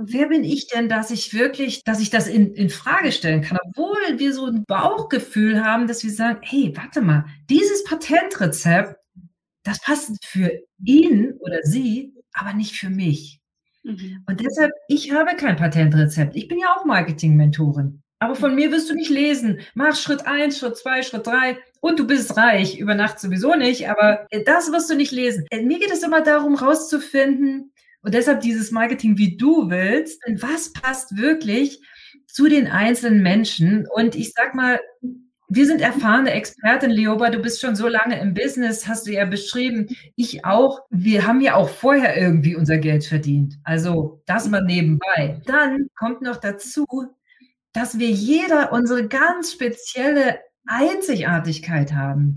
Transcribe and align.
wer 0.00 0.28
bin 0.28 0.44
ich 0.44 0.68
denn, 0.68 0.88
dass 0.88 1.10
ich 1.10 1.34
wirklich, 1.34 1.82
dass 1.82 2.00
ich 2.00 2.10
das 2.10 2.28
in, 2.28 2.54
in 2.54 2.70
Frage 2.70 3.10
stellen 3.10 3.42
kann, 3.42 3.58
obwohl 3.64 4.18
wir 4.18 4.32
so 4.32 4.46
ein 4.46 4.64
Bauchgefühl 4.64 5.64
haben, 5.64 5.88
dass 5.88 6.04
wir 6.04 6.12
sagen, 6.12 6.38
hey, 6.42 6.72
warte 6.76 7.00
mal, 7.00 7.26
dieses 7.50 7.82
Patentrezept, 7.84 8.96
das 9.64 9.80
passt 9.80 10.24
für 10.24 10.50
ihn 10.84 11.34
oder 11.40 11.58
sie, 11.62 12.14
aber 12.32 12.54
nicht 12.54 12.76
für 12.76 12.90
mich. 12.90 13.40
Mhm. 13.82 14.24
Und 14.26 14.40
deshalb, 14.40 14.72
ich 14.86 15.12
habe 15.12 15.36
kein 15.36 15.56
Patentrezept. 15.56 16.36
Ich 16.36 16.46
bin 16.46 16.58
ja 16.58 16.76
auch 16.76 16.84
Marketing-Mentorin. 16.84 18.02
Aber 18.20 18.34
von 18.34 18.54
mir 18.54 18.72
wirst 18.72 18.90
du 18.90 18.94
nicht 18.94 19.10
lesen. 19.10 19.60
Mach 19.74 19.94
Schritt 19.94 20.26
eins, 20.26 20.58
Schritt 20.58 20.76
zwei, 20.76 21.02
Schritt 21.02 21.26
drei 21.26 21.58
und 21.80 21.98
du 21.98 22.06
bist 22.06 22.36
reich. 22.36 22.78
Über 22.78 22.94
Nacht 22.94 23.20
sowieso 23.20 23.54
nicht, 23.54 23.88
aber 23.88 24.26
das 24.44 24.72
wirst 24.72 24.90
du 24.90 24.96
nicht 24.96 25.12
lesen. 25.12 25.46
Mir 25.52 25.78
geht 25.78 25.92
es 25.92 26.02
immer 26.02 26.20
darum, 26.20 26.56
rauszufinden, 26.56 27.72
und 28.02 28.14
deshalb 28.14 28.40
dieses 28.40 28.70
Marketing, 28.70 29.18
wie 29.18 29.36
du 29.36 29.70
willst, 29.70 30.22
was 30.40 30.72
passt 30.72 31.16
wirklich 31.16 31.80
zu 32.26 32.48
den 32.48 32.68
einzelnen 32.68 33.22
Menschen. 33.22 33.86
Und 33.92 34.14
ich 34.14 34.32
sag 34.32 34.54
mal, 34.54 34.78
wir 35.50 35.66
sind 35.66 35.80
erfahrene 35.80 36.30
Expertin, 36.32 36.90
Leoba. 36.90 37.30
Du 37.30 37.38
bist 37.38 37.60
schon 37.60 37.74
so 37.74 37.88
lange 37.88 38.20
im 38.20 38.34
Business, 38.34 38.86
hast 38.86 39.06
du 39.06 39.12
ja 39.12 39.24
beschrieben. 39.24 39.88
Ich 40.14 40.44
auch. 40.44 40.80
Wir 40.90 41.26
haben 41.26 41.40
ja 41.40 41.54
auch 41.54 41.70
vorher 41.70 42.16
irgendwie 42.16 42.54
unser 42.54 42.78
Geld 42.78 43.04
verdient. 43.04 43.58
Also 43.64 44.22
das 44.26 44.48
mal 44.48 44.62
nebenbei. 44.62 45.40
Dann 45.46 45.88
kommt 45.96 46.20
noch 46.20 46.36
dazu, 46.36 46.86
dass 47.72 47.98
wir 47.98 48.10
jeder 48.10 48.72
unsere 48.72 49.08
ganz 49.08 49.52
spezielle 49.52 50.38
Einzigartigkeit 50.66 51.94
haben. 51.94 52.36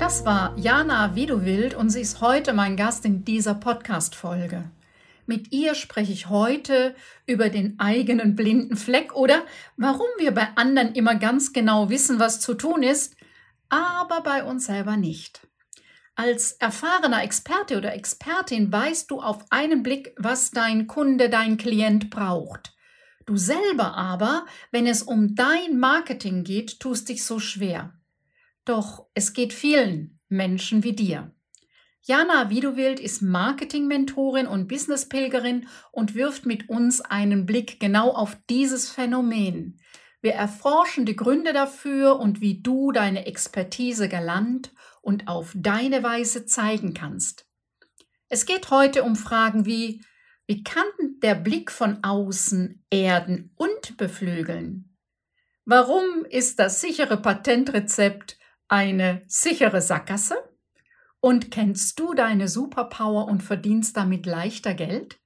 Das 0.00 0.24
war 0.24 0.56
Jana 0.56 1.14
Widowild 1.14 1.74
und 1.74 1.90
sie 1.90 2.00
ist 2.00 2.22
heute 2.22 2.54
mein 2.54 2.74
Gast 2.74 3.04
in 3.04 3.22
dieser 3.22 3.54
Podcast-Folge. 3.54 4.70
Mit 5.26 5.52
ihr 5.52 5.74
spreche 5.74 6.10
ich 6.10 6.30
heute 6.30 6.94
über 7.26 7.50
den 7.50 7.78
eigenen 7.78 8.34
blinden 8.34 8.76
Fleck 8.76 9.14
oder 9.14 9.44
warum 9.76 10.08
wir 10.16 10.32
bei 10.32 10.48
anderen 10.56 10.94
immer 10.94 11.16
ganz 11.16 11.52
genau 11.52 11.90
wissen, 11.90 12.18
was 12.18 12.40
zu 12.40 12.54
tun 12.54 12.82
ist, 12.82 13.14
aber 13.68 14.22
bei 14.22 14.42
uns 14.42 14.64
selber 14.64 14.96
nicht. 14.96 15.46
Als 16.16 16.52
erfahrener 16.52 17.22
Experte 17.22 17.76
oder 17.76 17.94
Expertin 17.94 18.72
weißt 18.72 19.10
du 19.10 19.20
auf 19.20 19.44
einen 19.50 19.82
Blick, 19.82 20.14
was 20.16 20.50
dein 20.50 20.86
Kunde, 20.86 21.28
dein 21.28 21.58
Klient 21.58 22.08
braucht. 22.08 22.72
Du 23.26 23.36
selber 23.36 23.98
aber, 23.98 24.46
wenn 24.70 24.86
es 24.86 25.02
um 25.02 25.34
dein 25.34 25.78
Marketing 25.78 26.42
geht, 26.42 26.80
tust 26.80 27.10
dich 27.10 27.22
so 27.22 27.38
schwer. 27.38 27.92
Doch 28.70 29.08
es 29.14 29.32
geht 29.32 29.52
vielen 29.52 30.20
Menschen 30.28 30.84
wie 30.84 30.92
dir. 30.92 31.34
Jana 32.02 32.50
Widowild 32.50 33.00
ist 33.00 33.20
Marketing-Mentorin 33.20 34.46
und 34.46 34.68
Business-Pilgerin 34.68 35.66
und 35.90 36.14
wirft 36.14 36.46
mit 36.46 36.68
uns 36.68 37.00
einen 37.00 37.46
Blick 37.46 37.80
genau 37.80 38.12
auf 38.12 38.36
dieses 38.48 38.88
Phänomen. 38.88 39.80
Wir 40.22 40.34
erforschen 40.34 41.04
die 41.04 41.16
Gründe 41.16 41.52
dafür 41.52 42.20
und 42.20 42.40
wie 42.40 42.62
du 42.62 42.92
deine 42.92 43.26
Expertise 43.26 44.08
galant 44.08 44.72
und 45.02 45.26
auf 45.26 45.52
deine 45.56 46.04
Weise 46.04 46.46
zeigen 46.46 46.94
kannst. 46.94 47.48
Es 48.28 48.46
geht 48.46 48.70
heute 48.70 49.02
um 49.02 49.16
Fragen 49.16 49.66
wie, 49.66 50.04
wie 50.46 50.62
kann 50.62 50.86
der 51.24 51.34
Blick 51.34 51.72
von 51.72 52.04
außen 52.04 52.84
erden 52.88 53.50
und 53.56 53.96
beflügeln? 53.96 54.96
Warum 55.64 56.24
ist 56.24 56.60
das 56.60 56.80
sichere 56.80 57.16
Patentrezept 57.16 58.36
eine 58.70 59.22
sichere 59.26 59.82
Sackgasse? 59.82 60.36
Und 61.20 61.50
kennst 61.50 62.00
du 62.00 62.14
deine 62.14 62.48
Superpower 62.48 63.26
und 63.26 63.42
verdienst 63.42 63.96
damit 63.96 64.24
leichter 64.24 64.72
Geld? 64.72 65.20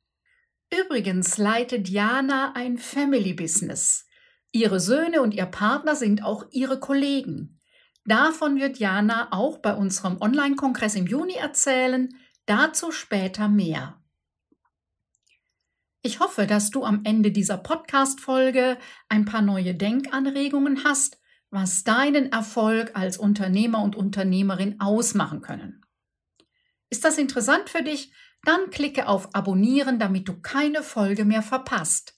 Übrigens 0.73 1.39
leitet 1.39 1.89
Jana 1.89 2.53
ein 2.57 2.79
Family 2.79 3.33
Business. 3.33 4.09
Ihre 4.51 4.81
Söhne 4.81 5.23
und 5.23 5.35
ihr 5.35 5.47
Partner 5.47 5.95
sind 5.95 6.25
auch 6.25 6.47
ihre 6.51 6.81
Kollegen. 6.81 7.61
Davon 8.05 8.57
wird 8.57 8.79
Jana 8.79 9.29
auch 9.31 9.59
bei 9.59 9.75
unserem 9.75 10.21
Online-Kongress 10.21 10.97
im 10.97 11.07
Juni 11.07 11.35
erzählen, 11.35 12.09
dazu 12.47 12.91
später 12.91 13.49
mehr. 13.49 14.03
Ich 16.03 16.21
hoffe, 16.21 16.47
dass 16.47 16.71
du 16.71 16.85
am 16.85 17.03
Ende 17.05 17.31
dieser 17.31 17.57
Podcast-Folge 17.57 18.79
ein 19.09 19.25
paar 19.25 19.43
neue 19.43 19.75
Denkanregungen 19.75 20.85
hast, 20.85 21.19
was 21.55 21.85
deinen 21.85 22.33
Erfolg 22.33 22.91
als 22.95 23.17
Unternehmer 23.17 23.81
und 23.81 23.95
Unternehmerin 23.95 24.81
ausmachen 24.81 25.41
können. 25.41 25.87
Ist 26.91 27.05
das 27.05 27.17
interessant 27.17 27.71
für 27.71 27.83
dich? 27.83 28.13
Dann 28.43 28.71
klicke 28.71 29.07
auf 29.07 29.35
Abonnieren, 29.37 30.01
damit 30.01 30.29
du 30.29 30.41
keine 30.41 30.83
Folge 30.83 31.25
mehr 31.25 31.43
verpasst. 31.43 32.17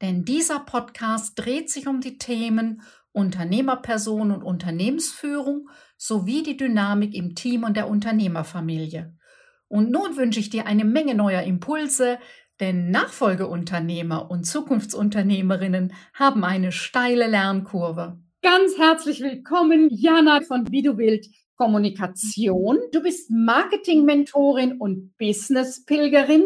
Denn 0.00 0.24
dieser 0.24 0.58
Podcast 0.58 1.38
dreht 1.38 1.70
sich 1.70 1.86
um 1.86 2.00
die 2.00 2.18
Themen 2.18 2.82
Unternehmerperson 3.12 4.32
und 4.32 4.42
Unternehmensführung 4.42 5.68
sowie 5.96 6.42
die 6.42 6.56
Dynamik 6.56 7.14
im 7.14 7.36
Team 7.36 7.62
und 7.62 7.76
der 7.76 7.88
Unternehmerfamilie. 7.88 9.16
Und 9.68 9.92
nun 9.92 10.16
wünsche 10.16 10.40
ich 10.40 10.50
dir 10.50 10.66
eine 10.66 10.84
Menge 10.84 11.14
neuer 11.14 11.42
Impulse, 11.42 12.18
denn 12.58 12.90
Nachfolgeunternehmer 12.90 14.28
und 14.28 14.44
Zukunftsunternehmerinnen 14.44 15.94
haben 16.14 16.44
eine 16.44 16.72
steile 16.72 17.28
Lernkurve. 17.28 18.18
Ganz 18.42 18.76
herzlich 18.76 19.20
willkommen, 19.20 19.88
Jana 19.92 20.40
von 20.40 20.68
Widowild 20.72 21.28
Kommunikation. 21.56 22.80
Du 22.90 23.00
bist 23.00 23.30
Marketing-Mentorin 23.30 24.78
und 24.80 25.16
Business-Pilgerin 25.16 26.42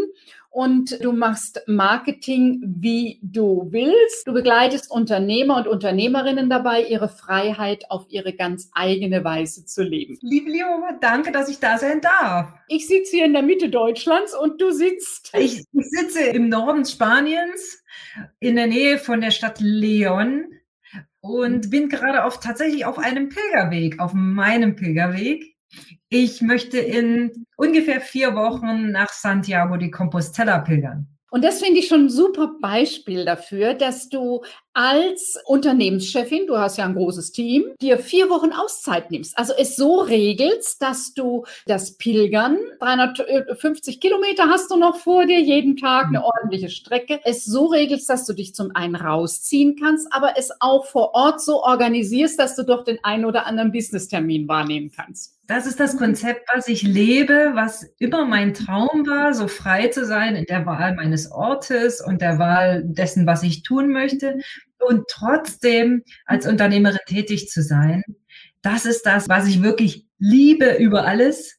und 0.51 1.03
du 1.03 1.13
machst 1.13 1.63
Marketing, 1.67 2.63
wie 2.67 3.19
du 3.23 3.69
willst. 3.71 4.27
Du 4.27 4.35
begleitest 4.35 4.91
Unternehmer 4.91 5.57
und 5.57 5.69
Unternehmerinnen 5.69 6.51
dabei, 6.51 6.85
ihre 6.85 7.09
Freiheit 7.09 7.91
auf 7.91 8.05
ihre 8.11 8.35
ganz 8.35 8.69
eigene 8.75 9.25
Weise 9.25 9.65
zu 9.65 9.83
leben. 9.83 10.19
Liebe 10.21 10.51
Leoma, 10.51 10.99
danke, 11.01 11.33
dass 11.33 11.49
ich 11.49 11.61
da 11.61 11.79
sein 11.79 12.03
darf. 12.03 12.53
Ich 12.69 12.87
sitze 12.87 13.17
hier 13.17 13.25
in 13.25 13.33
der 13.33 13.43
Mitte 13.43 13.71
Deutschlands 13.71 14.37
und 14.37 14.61
du 14.61 14.71
sitzt. 14.71 15.33
Ich, 15.33 15.61
ich 15.61 15.89
sitze 15.89 16.25
im 16.25 16.51
Norden 16.51 16.85
Spaniens, 16.85 17.83
in 18.39 18.57
der 18.57 18.67
Nähe 18.67 18.99
von 18.99 19.23
der 19.23 19.31
Stadt 19.31 19.61
Leon 19.61 20.56
und 21.29 21.71
bin 21.71 21.89
gerade 21.89 22.25
auf, 22.25 22.41
tatsächlich 22.41 22.85
auf 22.85 22.99
einem 22.99 23.29
Pilgerweg, 23.29 24.01
auf 24.01 24.13
meinem 24.15 24.77
Pilgerweg. 24.77 25.57
Ich 26.09 26.41
möchte 26.41 26.79
in 26.79 27.47
ungefähr 27.57 28.01
vier 28.01 28.35
Wochen 28.35 28.91
nach 28.93 29.11
Santiago 29.11 29.77
de 29.77 29.91
Compostela 29.91 30.59
pilgern. 30.61 31.16
Und 31.37 31.45
das 31.45 31.63
finde 31.63 31.81
ich 31.81 31.89
schon 31.89 32.07
ein 32.07 32.09
super 32.09 32.55
Beispiel 32.63 33.27
dafür, 33.27 33.75
dass 33.75 34.09
du 34.09 34.43
als 34.73 35.39
Unternehmenschefin, 35.45 36.47
du 36.47 36.57
hast 36.57 36.79
ja 36.79 36.87
ein 36.87 36.95
großes 36.95 37.33
Team, 37.33 37.67
dir 37.79 37.99
vier 37.99 38.31
Wochen 38.31 38.55
Auszeit 38.55 39.11
nimmst. 39.11 39.37
Also 39.37 39.53
es 39.59 39.77
so 39.77 40.01
regelst, 40.01 40.81
dass 40.81 41.13
du 41.13 41.45
das 41.67 41.99
Pilgern, 41.99 42.57
350 42.81 44.01
Kilometer 44.01 44.49
hast 44.49 44.71
du 44.71 44.77
noch 44.77 44.97
vor 44.97 45.27
dir, 45.27 45.39
jeden 45.39 45.77
Tag 45.77 46.07
eine 46.07 46.21
mhm. 46.21 46.25
ordentliche 46.25 46.71
Strecke, 46.71 47.21
es 47.25 47.45
so 47.45 47.67
regelst, 47.67 48.09
dass 48.09 48.25
du 48.25 48.33
dich 48.33 48.55
zum 48.55 48.75
einen 48.75 48.97
rausziehen 48.97 49.77
kannst, 49.79 50.11
aber 50.15 50.39
es 50.39 50.51
auch 50.61 50.87
vor 50.87 51.15
Ort 51.15 51.43
so 51.43 51.63
organisierst, 51.63 52.39
dass 52.39 52.57
du 52.57 52.63
doch 52.63 52.83
den 52.83 52.97
einen 53.05 53.27
oder 53.27 53.45
anderen 53.45 53.73
Business-Termin 53.73 54.49
wahrnehmen 54.49 54.91
kannst. 54.91 55.36
Das 55.47 55.67
ist 55.67 55.79
das 55.79 55.97
Konzept, 55.97 56.49
was 56.53 56.67
ich 56.67 56.83
lebe, 56.83 57.53
was 57.55 57.85
immer 57.99 58.25
mein 58.25 58.53
Traum 58.53 59.07
war, 59.07 59.33
so 59.33 59.47
frei 59.47 59.87
zu 59.89 60.05
sein 60.05 60.35
in 60.35 60.45
der 60.45 60.67
Wahl 60.67 60.97
meines 60.97 61.31
Ortes 61.31 62.01
und 62.01 62.21
der 62.21 62.41
Wahl 62.41 62.83
dessen, 62.85 63.27
was 63.29 63.45
ich 63.45 63.63
tun 63.63 63.93
möchte 63.93 64.39
und 64.81 65.05
trotzdem 65.09 66.03
als 66.25 66.49
Unternehmerin 66.49 66.99
tätig 67.07 67.49
zu 67.49 67.63
sein. 67.63 68.03
Das 68.61 68.87
ist 68.87 69.07
das, 69.07 69.29
was 69.29 69.47
ich 69.47 69.63
wirklich 69.63 70.07
liebe 70.19 70.75
über 70.77 71.07
alles. 71.07 71.59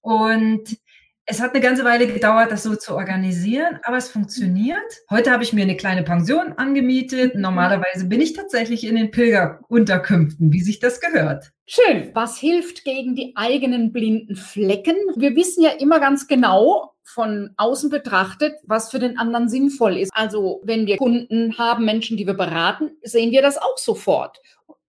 Und 0.00 0.76
Es 1.26 1.40
hat 1.40 1.54
eine 1.54 1.62
ganze 1.62 1.84
Weile 1.84 2.06
gedauert, 2.06 2.52
das 2.52 2.64
so 2.64 2.76
zu 2.76 2.94
organisieren, 2.94 3.78
aber 3.84 3.96
es 3.96 4.10
funktioniert. 4.10 4.78
Heute 5.08 5.30
habe 5.30 5.42
ich 5.42 5.54
mir 5.54 5.62
eine 5.62 5.76
kleine 5.76 6.02
Pension 6.02 6.52
angemietet. 6.58 7.34
Normalerweise 7.34 8.04
bin 8.04 8.20
ich 8.20 8.34
tatsächlich 8.34 8.86
in 8.86 8.96
den 8.96 9.10
Pilgerunterkünften, 9.10 10.52
wie 10.52 10.60
sich 10.60 10.80
das 10.80 11.00
gehört. 11.00 11.50
Schön. 11.66 12.10
Was 12.12 12.36
hilft 12.36 12.84
gegen 12.84 13.16
die 13.16 13.32
eigenen 13.36 13.90
blinden 13.90 14.36
Flecken? 14.36 14.96
Wir 15.16 15.34
wissen 15.34 15.62
ja 15.62 15.70
immer 15.70 15.98
ganz 15.98 16.28
genau, 16.28 16.94
von 17.04 17.50
außen 17.56 17.90
betrachtet, 17.90 18.54
was 18.64 18.90
für 18.90 18.98
den 18.98 19.18
anderen 19.18 19.48
sinnvoll 19.48 19.96
ist. 19.96 20.10
Also 20.14 20.60
wenn 20.64 20.86
wir 20.86 20.96
Kunden 20.96 21.56
haben, 21.56 21.84
Menschen, 21.84 22.16
die 22.16 22.26
wir 22.26 22.34
beraten, 22.34 22.90
sehen 23.02 23.30
wir 23.30 23.40
das 23.40 23.56
auch 23.56 23.78
sofort. 23.78 24.40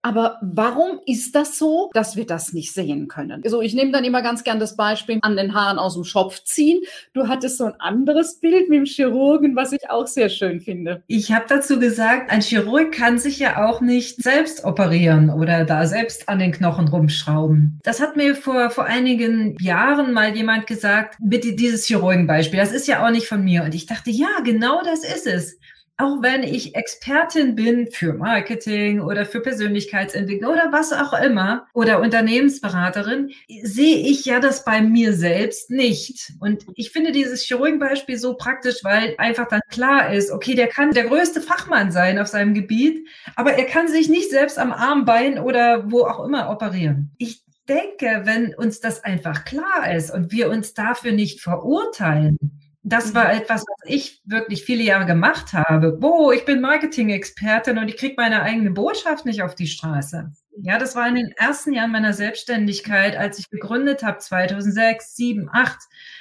Aber 0.06 0.38
warum 0.44 1.00
ist 1.08 1.34
das 1.34 1.58
so, 1.58 1.90
dass 1.96 2.16
wir 2.16 2.28
das 2.28 2.54
nicht 2.54 2.72
sehen 2.72 3.08
können? 3.08 3.42
Also 3.44 3.64
ich 3.64 3.74
nehme 3.74 3.92
dann 3.92 4.04
immer 4.04 4.22
ganz 4.22 4.44
gern 4.44 4.60
das 4.60 4.76
Beispiel 4.76 5.18
an 5.24 5.36
den 5.36 5.56
Haaren 5.56 5.80
aus 5.80 5.96
dem 5.96 6.04
Schopf 6.04 6.44
ziehen. 6.44 6.84
Du 7.14 7.28
hattest 7.28 7.58
so 7.58 7.66
ein 7.66 7.74
anderes 7.80 8.40
Bild 8.40 8.70
mit 8.70 8.78
dem 8.78 8.86
Chirurgen, 8.86 9.56
was 9.56 9.72
ich 9.72 9.90
auch 9.90 10.06
sehr 10.06 10.30
schön 10.30 10.62
finde. 10.62 11.02
Ich 11.08 11.32
habe 11.32 11.46
dazu 11.50 11.80
gesagt, 11.80 12.30
ein 12.30 12.42
Chirurg 12.42 12.92
kann 12.92 13.18
sich 13.18 13.40
ja 13.40 13.66
auch 13.66 13.82
nicht 13.82 14.22
selbst 14.22 14.64
operieren 14.64 15.32
oder 15.32 15.66
da 15.66 15.88
selbst 15.88 16.30
an 16.30 16.38
den 16.38 16.52
Knochen 16.52 16.88
rumschrauben. 16.88 17.80
Das 17.82 18.00
hat 18.00 18.16
mir 18.16 18.36
vor, 18.36 18.70
vor 18.70 18.86
einigen 18.86 19.58
Jahren 19.60 20.14
mal 20.14 20.36
jemand 20.36 20.68
gesagt, 20.68 21.16
bitte 21.20 21.54
dieses 21.54 21.88
Chirurgenbeispiel. 21.88 22.60
Das 22.60 22.74
ist 22.74 22.88
ja 22.88 23.04
auch 23.04 23.10
nicht 23.10 23.26
von 23.26 23.44
mir. 23.44 23.64
Und 23.64 23.74
ich 23.74 23.88
dachte, 23.88 24.12
ja, 24.12 24.28
genau 24.44 24.84
das 24.84 25.04
ist 25.04 25.26
es 25.26 25.58
auch 25.98 26.22
wenn 26.22 26.44
ich 26.44 26.76
Expertin 26.76 27.56
bin 27.56 27.90
für 27.90 28.14
Marketing 28.14 29.00
oder 29.00 29.26
für 29.26 29.40
Persönlichkeitsentwicklung 29.40 30.52
oder 30.52 30.72
was 30.72 30.92
auch 30.92 31.14
immer 31.14 31.68
oder 31.74 32.02
Unternehmensberaterin, 32.02 33.32
sehe 33.64 33.98
ich 33.98 34.26
ja 34.26 34.40
das 34.42 34.66
bei 34.66 34.82
mir 34.82 35.14
selbst 35.14 35.70
nicht. 35.70 36.34
Und 36.42 36.66
ich 36.76 36.92
finde 36.92 37.14
dieses 37.14 37.44
Chirurgenbeispiel 37.44 38.18
so 38.18 38.36
praktisch, 38.36 38.84
weil 38.84 39.16
einfach 39.18 39.48
dann 39.48 39.62
klar 39.70 40.14
ist, 40.14 40.32
okay, 40.32 40.56
der 40.56 40.68
kann 40.68 40.92
der 40.92 41.06
größte 41.06 41.40
Fachmann 41.40 41.92
sein 41.92 42.20
auf 42.20 42.28
seinem 42.28 42.54
Gebiet, 42.54 43.08
aber 43.36 43.54
er 43.54 43.66
kann 43.66 43.88
sich 43.88 44.10
nicht 44.10 44.30
selbst 44.30 44.60
am 44.60 44.74
Arm, 44.74 45.06
Bein 45.06 45.40
oder 45.40 45.92
wo 45.92 46.04
auch 46.06 46.26
immer 46.26 46.50
operieren. 46.50 47.12
Ich 47.18 47.44
denke, 47.70 48.22
wenn 48.24 48.54
uns 48.54 48.80
das 48.80 49.04
einfach 49.04 49.46
klar 49.46 49.94
ist 49.94 50.12
und 50.12 50.32
wir 50.32 50.50
uns 50.50 50.74
dafür 50.74 51.12
nicht 51.12 51.42
verurteilen, 51.42 52.38
das 52.88 53.16
war 53.16 53.34
mhm. 53.34 53.40
etwas, 53.40 53.62
was 53.62 53.90
ich 53.90 54.22
wirklich 54.26 54.64
viele 54.64 54.84
Jahre 54.84 55.08
gemacht 55.08 55.54
habe. 55.54 55.98
Wo, 56.00 56.32
ich 56.32 56.46
bin 56.46 56.62
Marketing-Expertin 56.62 57.80
und 57.80 57.90
ich 57.90 57.98
kriege 57.98 58.14
meine 58.16 58.44
eigene 58.44 58.72
Botschaft 58.72 59.26
nicht 59.26 59.42
auf 59.42 59.56
die 59.56 59.66
Straße. 59.66 60.32
Ja, 60.62 60.78
das 60.78 60.96
war 60.96 61.08
in 61.08 61.16
den 61.16 61.32
ersten 61.36 61.74
Jahren 61.74 61.92
meiner 61.92 62.14
Selbstständigkeit, 62.14 63.18
als 63.18 63.40
ich 63.40 63.50
gegründet 63.50 64.04
habe, 64.04 64.20
2006, 64.20 65.16
7, 65.16 65.50
8, 65.52 65.78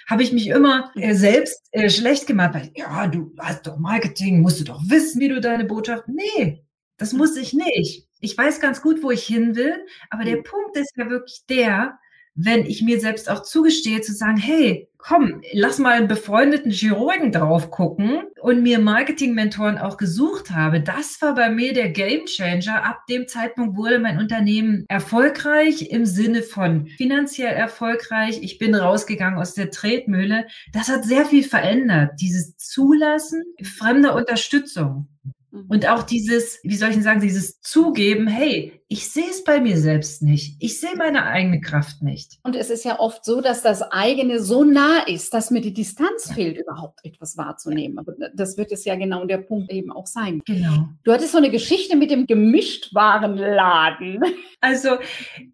habe 0.09 0.23
ich 0.23 0.33
mich 0.33 0.49
immer 0.49 0.91
äh, 0.97 1.15
selbst 1.15 1.63
äh, 1.71 1.91
schlecht 1.91 2.27
gemacht, 2.27 2.55
weil, 2.55 2.71
ja, 2.75 3.07
du 3.09 3.35
hast 3.39 3.67
doch 3.67 3.77
Marketing, 3.77 4.41
musst 4.41 4.59
du 4.59 4.65
doch 4.65 4.81
wissen, 4.89 5.21
wie 5.21 5.29
du 5.29 5.41
deine 5.41 5.67
Botschaft, 5.67 6.05
nee, 6.09 6.65
das 6.97 7.13
muss 7.13 7.37
ich 7.37 7.53
nicht. 7.53 8.09
Ich 8.21 8.37
weiß 8.37 8.61
ganz 8.61 8.81
gut, 8.81 9.03
wo 9.03 9.11
ich 9.11 9.25
hin 9.25 9.55
will, 9.55 9.85
aber 10.09 10.25
der 10.25 10.39
mhm. 10.39 10.45
Punkt 10.45 10.77
ist 10.79 10.97
ja 10.97 11.11
wirklich 11.11 11.45
der, 11.49 11.99
wenn 12.35 12.67
ich 12.67 12.83
mir 12.83 13.01
selbst 13.01 13.31
auch 13.31 13.43
zugestehe, 13.43 14.01
zu 14.01 14.13
sagen, 14.13 14.37
hey, 14.37 14.89
komm, 14.99 15.43
lass 15.53 15.79
mal 15.79 15.93
einen 15.93 16.09
befreundeten 16.09 16.71
Chirurgen 16.71 17.31
drauf 17.31 17.71
gucken 17.71 18.23
und 18.41 18.63
mir 18.63 18.79
Marketing-Mentoren 18.79 19.77
auch 19.77 19.99
gesucht 19.99 20.51
habe. 20.51 20.81
Das 20.81 21.21
war 21.21 21.35
bei 21.35 21.51
mir 21.51 21.75
der 21.75 21.91
Gamechanger. 21.91 22.85
Ab 22.85 23.07
dem 23.09 23.29
Zeitpunkt 23.29 23.77
wurde 23.77 23.99
mein 23.99 24.19
Unternehmen 24.19 24.87
erfolgreich 24.89 25.91
im 25.91 26.07
Sinne 26.07 26.43
von 26.43 26.87
finanziell 26.87 27.55
erfolgreich. 27.55 28.39
Ich 28.43 28.59
bin 28.59 28.75
rausgegangen 28.75 29.39
aus 29.39 29.53
der 29.53 29.71
Tretmühle. 29.71 30.47
Das 30.73 30.89
hat 30.89 31.05
sehr 31.05 31.27
viel 31.27 31.45
verändert. 31.45 32.13
Dieses 32.21 32.57
Zulassen 32.57 33.45
fremder 33.63 34.15
Unterstützung. 34.15 35.09
Mhm. 35.55 35.67
Und 35.69 35.89
auch 35.89 36.03
dieses, 36.03 36.59
wie 36.65 36.77
soll 36.77 36.89
ich 36.89 36.97
denn 36.97 37.05
sagen, 37.05 37.21
dieses 37.21 37.61
Zugeben, 37.61 38.27
hey, 38.27 38.73
ich 38.89 39.09
sehe 39.09 39.31
es 39.31 39.45
bei 39.45 39.61
mir 39.61 39.79
selbst 39.79 40.23
nicht. 40.23 40.57
Ich 40.61 40.81
sehe 40.81 40.97
meine 40.97 41.25
eigene 41.25 41.61
Kraft 41.61 42.03
nicht. 42.03 42.39
Und 42.43 42.55
es 42.57 42.71
ist 42.71 42.85
ja 42.85 42.99
oft 42.99 43.25
so, 43.25 43.41
dass 43.41 43.63
das 43.63 43.83
eigene 43.83 44.41
so 44.41 44.65
nah 44.65 45.05
ist, 45.07 45.33
dass 45.33 45.51
mir 45.51 45.61
die 45.61 45.73
Distanz 45.73 46.33
fehlt, 46.33 46.59
überhaupt 46.59 47.01
etwas 47.05 47.37
wahrzunehmen. 47.37 47.99
Aber 47.99 48.15
das 48.35 48.57
wird 48.59 48.73
es 48.73 48.85
ja 48.85 48.97
genau 48.97 49.25
der 49.25 49.39
Punkt 49.39 49.71
eben 49.71 49.91
auch 49.93 50.07
sein. 50.07 50.43
Genau. 50.45 50.89
Du 51.05 51.13
hattest 51.13 51.33
so 51.33 51.39
eine 51.39 51.51
Geschichte 51.51 51.97
mit 51.97 52.11
dem 52.11 52.27
Gemischtwarenladen. 52.27 54.21
Also 54.61 54.97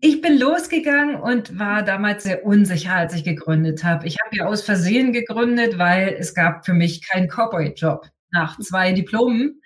ich 0.00 0.20
bin 0.20 0.38
losgegangen 0.38 1.16
und 1.16 1.58
war 1.58 1.82
damals 1.82 2.22
sehr 2.22 2.46
unsicher, 2.46 2.94
als 2.94 3.12
ich 3.12 3.24
gegründet 3.24 3.82
habe. 3.82 4.06
Ich 4.06 4.18
habe 4.24 4.36
ja 4.36 4.46
aus 4.46 4.62
Versehen 4.62 5.12
gegründet, 5.12 5.78
weil 5.78 6.14
es 6.16 6.32
gab 6.32 6.64
für 6.64 6.74
mich 6.74 7.02
keinen 7.08 7.28
Corporate-Job 7.28 8.08
nach 8.32 8.58
zwei 8.58 8.92
Diplomen. 8.92 9.62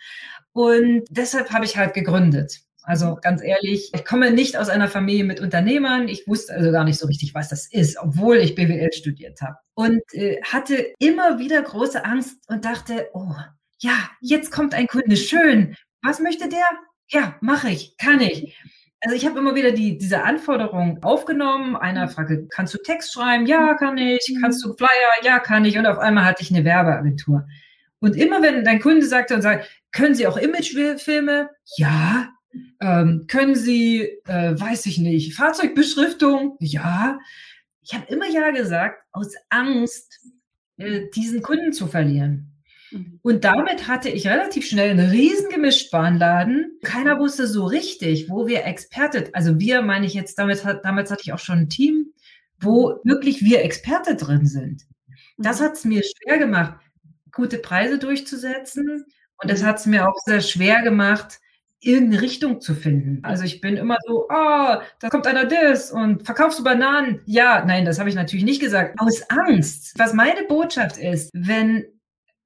Und 0.53 1.05
deshalb 1.11 1.51
habe 1.51 1.65
ich 1.65 1.77
halt 1.77 1.95
gegründet. 1.95 2.61
Also 2.87 3.17
ganz 3.21 3.43
ehrlich, 3.43 3.91
ich 3.95 4.05
komme 4.05 4.31
nicht 4.31 4.59
aus 4.59 4.69
einer 4.69 4.89
Familie 4.89 5.25
mit 5.25 5.41
Unternehmern. 5.41 6.07
Ich 6.07 6.29
wusste 6.29 6.55
also 6.55 6.71
gar 6.71 6.85
nicht 6.85 6.99
so 6.99 7.07
richtig, 7.07 7.35
was 7.35 7.49
das 7.49 7.67
ist, 7.73 7.99
obwohl 7.99 8.37
ich 8.37 8.55
BWL 8.55 8.93
studiert 8.93 9.41
habe. 9.41 9.57
Und 9.73 10.03
äh, 10.13 10.41
hatte 10.43 10.93
immer 10.99 11.39
wieder 11.39 11.63
große 11.63 12.05
Angst 12.05 12.37
und 12.49 12.67
dachte, 12.67 13.09
oh, 13.15 13.35
ja, 13.79 14.11
jetzt 14.21 14.53
kommt 14.53 14.75
ein 14.75 14.87
Kunde, 14.87 15.17
schön. 15.17 15.77
Was 16.03 16.21
möchte 16.21 16.49
der? 16.49 16.67
Ja, 17.09 17.37
mache 17.41 17.71
ich, 17.71 17.97
kann 17.97 18.21
ich. 18.21 18.55
Also 19.01 19.17
ich 19.17 19.27
habe 19.27 19.39
immer 19.39 19.55
wieder 19.55 19.73
die, 19.73 19.97
diese 19.97 20.23
Anforderung 20.23 21.03
aufgenommen. 21.03 21.77
Einer 21.77 22.09
fragte, 22.09 22.47
kannst 22.51 22.75
du 22.75 22.79
Text 22.79 23.15
schreiben? 23.15 23.47
Ja, 23.47 23.75
kann 23.75 23.99
ich. 23.99 24.21
Kannst 24.41 24.65
du 24.65 24.75
Flyer? 24.75 24.89
Ja, 25.23 25.39
kann 25.39 25.65
ich. 25.65 25.79
Und 25.79 25.87
auf 25.87 25.99
einmal 25.99 26.25
hatte 26.25 26.43
ich 26.43 26.51
eine 26.51 26.65
Werbeagentur. 26.65 27.47
Und 28.05 28.17
immer 28.17 28.43
wenn 28.43 28.65
dein 28.65 28.81
Kunde 28.81 29.07
sagt 29.07 29.33
und 29.33 29.41
sagt, 29.41 29.67
können 29.91 30.15
Sie 30.15 30.27
auch 30.27 30.37
Imagefilme? 30.37 31.49
Ja. 31.79 32.29
Ähm, 32.79 33.25
können 33.29 33.55
Sie, 33.55 34.03
äh, 34.27 34.61
weiß 34.61 34.85
ich 34.85 34.99
nicht, 34.99 35.35
Fahrzeugbeschriftung? 35.35 36.59
Ja. 36.61 37.19
Ich 37.81 37.95
habe 37.95 38.05
immer 38.13 38.29
ja 38.29 38.51
gesagt, 38.51 39.03
aus 39.11 39.33
Angst, 39.49 40.21
äh, 40.77 41.07
diesen 41.15 41.41
Kunden 41.41 41.73
zu 41.73 41.87
verlieren. 41.87 42.53
Mhm. 42.91 43.21
Und 43.23 43.45
damit 43.45 43.89
hatte 43.89 44.11
ich 44.11 44.27
relativ 44.27 44.67
schnell 44.67 44.91
einen 44.91 45.09
riesen 45.09 45.49
Gemischtwarenladen. 45.49 46.79
Keiner 46.83 47.19
wusste 47.19 47.47
so 47.47 47.65
richtig, 47.65 48.29
wo 48.29 48.47
wir 48.47 48.67
Experte, 48.67 49.31
also 49.33 49.59
wir 49.59 49.81
meine 49.81 50.05
ich 50.05 50.13
jetzt, 50.13 50.39
damit, 50.39 50.63
damals 50.83 51.11
hatte 51.11 51.23
ich 51.25 51.33
auch 51.33 51.39
schon 51.39 51.61
ein 51.61 51.69
Team, 51.71 52.13
wo 52.61 53.01
wirklich 53.03 53.43
wir 53.43 53.65
Experte 53.65 54.15
drin 54.15 54.45
sind. 54.45 54.83
Das 55.39 55.61
mhm. 55.61 55.65
hat 55.65 55.73
es 55.73 55.87
mir 55.87 56.03
schwer 56.03 56.37
gemacht 56.37 56.75
gute 57.35 57.59
Preise 57.59 57.99
durchzusetzen. 57.99 59.05
Und 59.43 59.51
das 59.51 59.63
hat 59.63 59.79
es 59.79 59.87
mir 59.87 60.09
auch 60.09 60.17
sehr 60.25 60.41
schwer 60.41 60.83
gemacht, 60.83 61.41
irgendeine 61.81 62.23
Richtung 62.23 62.61
zu 62.61 62.75
finden. 62.75 63.21
Also 63.23 63.45
ich 63.45 63.61
bin 63.61 63.77
immer 63.77 63.99
so, 64.07 64.27
oh, 64.29 64.77
da 65.01 65.09
kommt 65.11 65.27
einer 65.27 65.45
das 65.45 65.91
und 65.91 66.25
verkaufst 66.25 66.59
du 66.59 66.65
Bananen? 66.65 67.21
Ja, 67.27 67.65
nein, 67.65 67.85
das 67.85 67.99
habe 67.99 68.09
ich 68.09 68.15
natürlich 68.15 68.45
nicht 68.45 68.61
gesagt. 68.61 68.99
Aus 68.99 69.23
Angst. 69.29 69.93
Was 69.99 70.15
meine 70.15 70.45
Botschaft 70.45 70.97
ist, 70.97 71.31
wenn 71.35 71.85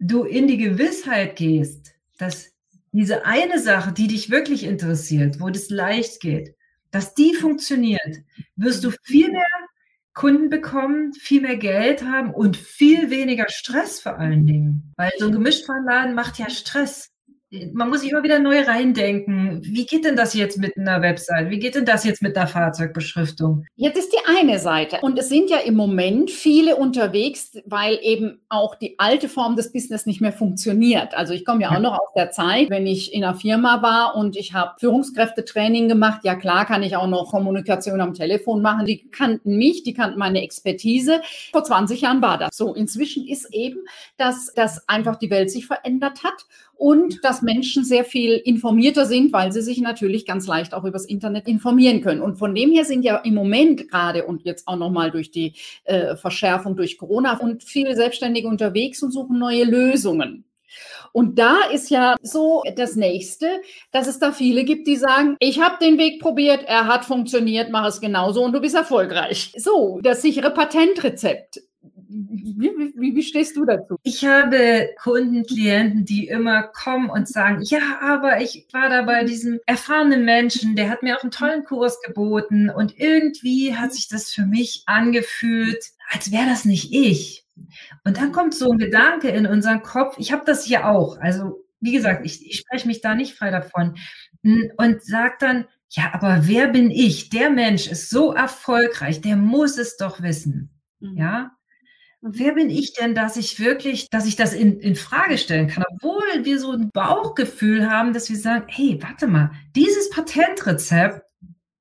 du 0.00 0.24
in 0.24 0.48
die 0.48 0.58
Gewissheit 0.58 1.36
gehst, 1.36 1.94
dass 2.18 2.52
diese 2.92 3.24
eine 3.26 3.58
Sache, 3.58 3.92
die 3.92 4.08
dich 4.08 4.30
wirklich 4.30 4.64
interessiert, 4.64 5.40
wo 5.40 5.50
das 5.50 5.70
leicht 5.70 6.20
geht, 6.20 6.54
dass 6.90 7.14
die 7.14 7.34
funktioniert, 7.34 8.18
wirst 8.56 8.82
du 8.82 8.90
viel 9.02 9.30
mehr 9.30 9.44
Kunden 10.18 10.50
bekommen, 10.50 11.12
viel 11.12 11.40
mehr 11.40 11.56
Geld 11.56 12.02
haben 12.02 12.34
und 12.34 12.56
viel 12.56 13.08
weniger 13.08 13.48
Stress 13.48 14.00
vor 14.00 14.18
allen 14.18 14.46
Dingen. 14.46 14.92
Weil 14.96 15.12
so 15.16 15.26
ein 15.26 15.32
Gemischtwarenladen 15.32 16.16
macht 16.16 16.40
ja 16.40 16.50
Stress 16.50 17.12
man 17.72 17.88
muss 17.88 18.02
sich 18.02 18.10
immer 18.10 18.22
wieder 18.22 18.38
neu 18.38 18.60
reindenken. 18.62 19.62
Wie 19.62 19.86
geht 19.86 20.04
denn 20.04 20.16
das 20.16 20.34
jetzt 20.34 20.58
mit 20.58 20.76
einer 20.76 21.00
Website? 21.00 21.48
Wie 21.48 21.58
geht 21.58 21.74
denn 21.74 21.86
das 21.86 22.04
jetzt 22.04 22.20
mit 22.20 22.36
einer 22.36 22.46
Fahrzeugbeschriftung? 22.46 23.64
Jetzt 23.74 23.98
ist 23.98 24.12
die 24.12 24.38
eine 24.38 24.58
Seite. 24.58 24.98
Und 25.00 25.18
es 25.18 25.30
sind 25.30 25.48
ja 25.48 25.58
im 25.58 25.74
Moment 25.74 26.30
viele 26.30 26.76
unterwegs, 26.76 27.52
weil 27.64 27.98
eben 28.02 28.40
auch 28.50 28.74
die 28.74 28.98
alte 28.98 29.30
Form 29.30 29.56
des 29.56 29.72
Business 29.72 30.04
nicht 30.04 30.20
mehr 30.20 30.32
funktioniert. 30.32 31.14
Also 31.14 31.32
ich 31.32 31.46
komme 31.46 31.62
ja 31.62 31.70
auch 31.70 31.80
noch 31.80 31.94
aus 31.94 32.12
der 32.14 32.30
Zeit, 32.30 32.68
wenn 32.68 32.86
ich 32.86 33.14
in 33.14 33.24
einer 33.24 33.34
Firma 33.34 33.80
war 33.80 34.14
und 34.14 34.36
ich 34.36 34.52
habe 34.52 34.74
Führungskräftetraining 34.78 35.88
gemacht. 35.88 36.20
Ja 36.24 36.34
klar 36.34 36.66
kann 36.66 36.82
ich 36.82 36.96
auch 36.96 37.06
noch 37.06 37.30
Kommunikation 37.30 38.02
am 38.02 38.12
Telefon 38.12 38.60
machen. 38.60 38.84
Die 38.84 39.08
kannten 39.10 39.56
mich, 39.56 39.82
die 39.84 39.94
kannten 39.94 40.18
meine 40.18 40.42
Expertise. 40.42 41.22
Vor 41.52 41.64
20 41.64 42.02
Jahren 42.02 42.20
war 42.20 42.36
das 42.36 42.56
so. 42.56 42.74
Inzwischen 42.74 43.26
ist 43.26 43.48
eben, 43.54 43.78
dass, 44.18 44.52
dass 44.52 44.86
einfach 44.86 45.16
die 45.16 45.30
Welt 45.30 45.50
sich 45.50 45.66
verändert 45.66 46.24
hat 46.24 46.44
und 46.78 47.24
dass 47.24 47.42
Menschen 47.42 47.84
sehr 47.84 48.04
viel 48.04 48.34
informierter 48.36 49.04
sind, 49.04 49.32
weil 49.32 49.50
sie 49.50 49.62
sich 49.62 49.80
natürlich 49.80 50.24
ganz 50.24 50.46
leicht 50.46 50.72
auch 50.72 50.84
übers 50.84 51.04
Internet 51.04 51.48
informieren 51.48 52.00
können. 52.00 52.22
Und 52.22 52.36
von 52.36 52.54
dem 52.54 52.70
her 52.70 52.84
sind 52.84 53.02
ja 53.02 53.16
im 53.16 53.34
Moment 53.34 53.90
gerade 53.90 54.24
und 54.24 54.44
jetzt 54.44 54.68
auch 54.68 54.76
nochmal 54.76 55.10
durch 55.10 55.32
die 55.32 55.54
äh, 55.84 56.14
Verschärfung 56.14 56.76
durch 56.76 56.96
Corona 56.96 57.36
und 57.38 57.64
viele 57.64 57.96
Selbstständige 57.96 58.46
unterwegs 58.46 59.02
und 59.02 59.10
suchen 59.10 59.38
neue 59.40 59.64
Lösungen. 59.64 60.44
Und 61.12 61.38
da 61.38 61.62
ist 61.72 61.90
ja 61.90 62.14
so 62.22 62.62
das 62.76 62.94
Nächste, 62.94 63.60
dass 63.90 64.06
es 64.06 64.20
da 64.20 64.30
viele 64.30 64.64
gibt, 64.64 64.86
die 64.86 64.96
sagen, 64.96 65.36
ich 65.40 65.60
habe 65.60 65.76
den 65.80 65.98
Weg 65.98 66.20
probiert, 66.20 66.62
er 66.66 66.86
hat 66.86 67.04
funktioniert, 67.04 67.70
mach 67.70 67.86
es 67.86 68.00
genauso 68.00 68.44
und 68.44 68.52
du 68.52 68.60
bist 68.60 68.76
erfolgreich. 68.76 69.52
So, 69.56 69.98
das 70.02 70.22
sichere 70.22 70.52
Patentrezept 70.52 71.60
wie, 72.08 72.92
wie, 72.96 73.16
wie, 73.16 73.22
stehst 73.22 73.56
du 73.56 73.66
dazu? 73.66 73.96
Ich 74.02 74.24
habe 74.24 74.88
Kunden, 75.00 75.44
Klienten, 75.44 76.06
die 76.06 76.26
immer 76.26 76.62
kommen 76.62 77.10
und 77.10 77.28
sagen, 77.28 77.62
ja, 77.62 78.00
aber 78.00 78.40
ich 78.40 78.66
war 78.72 78.88
da 78.88 79.02
bei 79.02 79.24
diesem 79.24 79.60
erfahrenen 79.66 80.24
Menschen, 80.24 80.74
der 80.74 80.88
hat 80.88 81.02
mir 81.02 81.16
auch 81.16 81.22
einen 81.22 81.30
tollen 81.30 81.64
Kurs 81.64 82.00
geboten 82.02 82.70
und 82.70 82.98
irgendwie 82.98 83.76
hat 83.76 83.92
sich 83.92 84.08
das 84.08 84.32
für 84.32 84.46
mich 84.46 84.84
angefühlt, 84.86 85.84
als 86.10 86.32
wäre 86.32 86.46
das 86.46 86.64
nicht 86.64 86.92
ich. 86.92 87.44
Und 88.04 88.16
dann 88.16 88.32
kommt 88.32 88.54
so 88.54 88.70
ein 88.70 88.78
Gedanke 88.78 89.28
in 89.28 89.46
unseren 89.46 89.82
Kopf, 89.82 90.16
ich 90.18 90.32
habe 90.32 90.44
das 90.46 90.64
hier 90.64 90.88
auch, 90.88 91.18
also 91.18 91.64
wie 91.80 91.92
gesagt, 91.92 92.24
ich, 92.24 92.44
ich 92.46 92.56
spreche 92.56 92.86
mich 92.86 93.02
da 93.02 93.14
nicht 93.14 93.34
frei 93.34 93.50
davon 93.50 93.96
und 94.42 95.02
sage 95.02 95.34
dann, 95.40 95.66
ja, 95.90 96.10
aber 96.12 96.42
wer 96.42 96.68
bin 96.68 96.90
ich? 96.90 97.30
Der 97.30 97.50
Mensch 97.50 97.86
ist 97.86 98.10
so 98.10 98.32
erfolgreich, 98.32 99.20
der 99.20 99.36
muss 99.36 99.78
es 99.78 99.96
doch 99.96 100.22
wissen. 100.22 100.70
Mhm. 101.00 101.16
Ja. 101.16 101.57
Wer 102.20 102.54
bin 102.54 102.68
ich 102.68 102.94
denn, 102.94 103.14
dass 103.14 103.36
ich 103.36 103.60
wirklich, 103.60 104.10
dass 104.10 104.26
ich 104.26 104.34
das 104.34 104.52
in, 104.52 104.80
in 104.80 104.96
Frage 104.96 105.38
stellen 105.38 105.68
kann, 105.68 105.84
obwohl 105.88 106.44
wir 106.44 106.58
so 106.58 106.72
ein 106.72 106.90
Bauchgefühl 106.90 107.88
haben, 107.88 108.12
dass 108.12 108.28
wir 108.28 108.36
sagen, 108.36 108.64
hey, 108.68 108.98
warte 109.00 109.28
mal, 109.28 109.52
dieses 109.76 110.10
Patentrezept, 110.10 111.22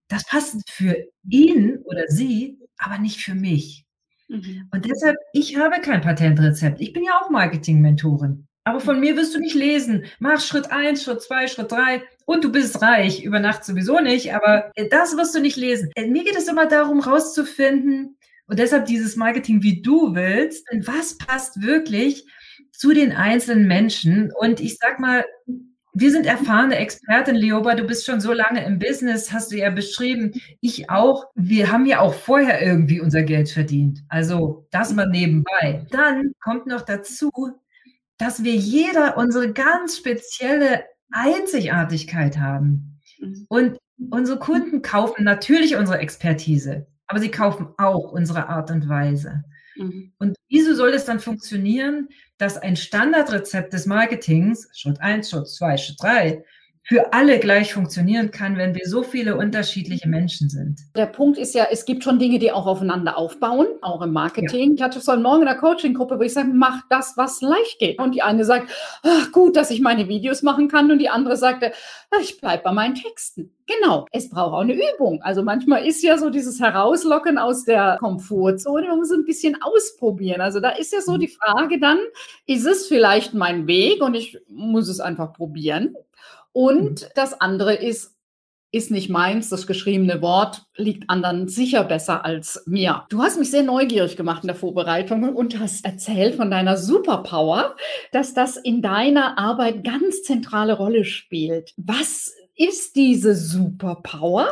das 0.10 0.26
passt 0.26 0.70
für 0.70 0.96
ihn 1.28 1.80
oder 1.86 2.04
sie, 2.08 2.60
aber 2.78 3.00
nicht 3.00 3.22
für 3.24 3.34
mich. 3.34 3.86
Mhm. 4.28 4.70
Und 4.72 4.86
deshalb, 4.86 5.18
ich 5.34 5.58
habe 5.58 5.82
kein 5.82 6.02
Patentrezept. 6.02 6.82
Ich 6.82 6.94
bin 6.94 7.04
ja 7.04 7.20
auch 7.20 7.32
Marketing-Mentorin. 7.32 8.48
Aber 8.64 8.80
von 8.80 9.00
mir 9.00 9.16
wirst 9.16 9.34
du 9.34 9.40
nicht 9.40 9.56
lesen. 9.56 10.06
Mach 10.20 10.42
Schritt 10.42 10.72
eins, 10.72 11.04
Schritt 11.04 11.22
zwei, 11.22 11.48
Schritt 11.48 11.72
drei 11.72 12.04
und 12.26 12.44
du 12.44 12.52
bist 12.52 12.82
reich. 12.82 13.24
Über 13.24 13.40
Nacht 13.40 13.64
sowieso 13.64 14.02
nicht, 14.02 14.36
aber 14.36 14.72
das 14.92 15.16
wirst 15.16 15.34
du 15.34 15.40
nicht 15.40 15.56
lesen. 15.56 15.90
Äh, 15.96 16.08
mir 16.08 16.26
geht 16.26 16.36
es 16.36 16.50
immer 16.50 16.68
darum, 16.68 17.00
rauszufinden 17.00 18.18
und 18.48 18.60
deshalb 18.60 18.86
dieses 18.86 19.16
Marketing, 19.16 19.62
wie 19.62 19.82
du 19.82 20.16
willst, 20.16 20.68
was 20.86 21.18
passt 21.18 21.62
wirklich 21.62 22.26
zu 22.72 22.94
den 22.94 23.12
einzelnen 23.12 23.68
Menschen. 23.68 24.32
Und 24.40 24.60
ich 24.60 24.78
sag 24.78 25.00
mal, 25.00 25.26
wir 25.94 26.12
sind 26.12 26.28
erfahrene 26.28 26.78
Expertin, 26.78 27.36
Leoba. 27.36 27.74
Du 27.74 27.84
bist 27.84 28.06
schon 28.06 28.22
so 28.22 28.32
lange 28.32 28.64
im 28.64 28.78
Business, 28.78 29.32
hast 29.32 29.52
du 29.52 29.58
ja 29.58 29.72
beschrieben. 29.72 30.32
Ich 30.62 30.90
auch. 30.90 31.26
Wir 31.34 31.72
haben 31.72 31.86
ja 31.86 32.00
auch 32.00 32.14
vorher 32.14 32.62
irgendwie 32.62 33.02
unser 33.02 33.24
Geld 33.24 33.50
verdient. 33.50 34.04
Also 34.08 34.68
das 34.72 34.94
mal 34.94 35.10
nebenbei. 35.10 35.86
Dann 35.90 36.34
kommt 36.40 36.68
noch 36.68 36.82
dazu, 36.82 37.32
dass 38.18 38.44
wir 38.44 38.56
jeder 38.56 39.18
unsere 39.18 39.52
ganz 39.54 39.98
spezielle 39.98 40.84
Einzigartigkeit 41.12 42.38
haben. 42.38 43.02
Mhm. 43.20 43.46
Und 43.50 43.78
unsere 44.12 44.38
Kunden 44.38 44.84
kaufen 44.84 45.24
natürlich 45.24 45.76
unsere 45.76 45.98
Expertise, 45.98 46.88
aber 47.08 47.20
sie 47.20 47.32
kaufen 47.32 47.70
auch 47.78 48.12
unsere 48.12 48.50
Art 48.50 48.70
und 48.72 48.88
Weise. 48.88 49.44
Mhm. 49.76 50.12
Und 50.20 50.36
wieso 50.50 50.76
soll 50.76 50.90
es 50.90 51.06
dann 51.06 51.20
funktionieren, 51.20 52.10
dass 52.38 52.58
ein 52.58 52.76
Standardrezept 52.76 53.74
des 53.74 53.86
Marketings, 53.86 54.70
Schritt 54.74 55.02
1, 55.02 55.30
Schritt 55.30 55.48
2, 55.48 55.78
Schritt 55.78 55.98
3, 56.02 56.46
für 56.88 57.12
alle 57.12 57.38
gleich 57.40 57.74
funktionieren 57.74 58.32
kann, 58.32 58.58
wenn 58.58 58.74
wir 58.74 58.86
so 58.86 59.04
viele 59.04 59.36
unterschiedliche 59.36 60.08
Menschen 60.08 60.50
sind. 60.50 60.80
Der 60.96 61.08
Punkt 61.08 61.38
ist 61.38 61.54
ja, 61.54 61.68
es 61.70 61.84
gibt 61.84 62.02
schon 62.02 62.18
Dinge, 62.18 62.40
die 62.40 62.54
auch 62.54 62.66
aufeinander 62.66 63.18
aufbauen, 63.18 63.68
auch 63.82 64.02
im 64.02 64.14
Marketing. 64.14 64.70
Ja. 64.70 64.76
Ich 64.76 64.82
hatte 64.82 65.02
so 65.02 65.18
Morgen 65.18 65.42
in 65.42 65.48
der 65.48 65.58
Coaching-Gruppe, 65.58 66.18
wo 66.18 66.22
ich 66.22 66.32
sage, 66.32 66.48
mach 66.54 66.84
das, 66.90 67.18
was 67.18 67.42
leicht 67.42 67.80
geht. 67.80 68.00
Und 68.00 68.16
die 68.16 68.22
eine 68.22 68.46
sagt, 68.46 68.72
ach, 69.04 69.34
gut, 69.34 69.58
dass 69.58 69.70
ich 69.70 69.82
meine 69.82 70.08
Videos 70.08 70.44
machen 70.44 70.70
kann. 70.70 70.90
Und 70.90 71.00
die 71.00 71.10
andere 71.10 71.36
sagte, 71.36 71.74
ich 72.22 72.40
bleibe 72.40 72.64
bei 72.64 72.72
meinen 72.72 72.96
Texten. 72.96 73.54
Genau, 73.66 74.06
es 74.14 74.30
braucht 74.30 74.54
auch 74.54 74.62
eine 74.62 74.76
Übung. 74.76 75.22
Also 75.24 75.44
manchmal 75.44 75.86
ist 75.86 76.02
ja 76.04 76.18
so 76.18 76.30
dieses 76.30 76.62
Herauslocken 76.62 77.38
aus 77.38 77.66
der 77.66 77.98
Komfortzone, 78.00 78.88
man 78.88 79.00
muss 79.00 79.12
ein 79.12 79.26
bisschen 79.26 79.58
ausprobieren. 79.62 80.40
Also 80.40 80.62
da 80.62 80.70
ist 80.70 80.94
ja 80.94 81.02
so 81.02 81.16
mhm. 81.16 81.20
die 81.20 81.28
Frage 81.28 81.82
dann, 81.82 81.98
ist 82.46 82.66
es 82.66 82.88
vielleicht 82.88 83.34
mein 83.34 83.68
Weg 83.68 84.02
und 84.02 84.14
ich 84.14 84.40
muss 84.48 84.88
es 84.88 85.02
einfach 85.02 85.34
probieren? 85.34 85.96
Und 86.58 87.04
mhm. 87.04 87.08
das 87.14 87.40
andere 87.40 87.76
ist, 87.76 88.16
ist 88.72 88.90
nicht 88.90 89.12
meins, 89.12 89.50
das 89.50 89.68
geschriebene 89.68 90.24
Wort 90.24 90.64
liegt 90.76 91.08
anderen 91.08 91.48
sicher 91.48 91.84
besser 91.84 92.26
als 92.26 92.64
mir. 92.66 93.06
Du 93.10 93.22
hast 93.22 93.38
mich 93.38 93.52
sehr 93.52 93.62
neugierig 93.62 94.18
gemacht 94.18 94.42
in 94.42 94.48
der 94.48 94.56
Vorbereitung 94.56 95.36
und 95.36 95.60
hast 95.60 95.86
erzählt 95.86 96.34
von 96.34 96.50
deiner 96.50 96.76
Superpower, 96.76 97.76
dass 98.12 98.34
das 98.34 98.58
in 98.58 98.82
deiner 98.82 99.38
Arbeit 99.38 99.84
ganz 99.84 100.24
zentrale 100.24 100.74
Rolle 100.74 101.06
spielt. 101.06 101.76
Was 101.78 102.34
ist 102.56 102.96
diese 102.96 103.36
Superpower? 103.36 104.52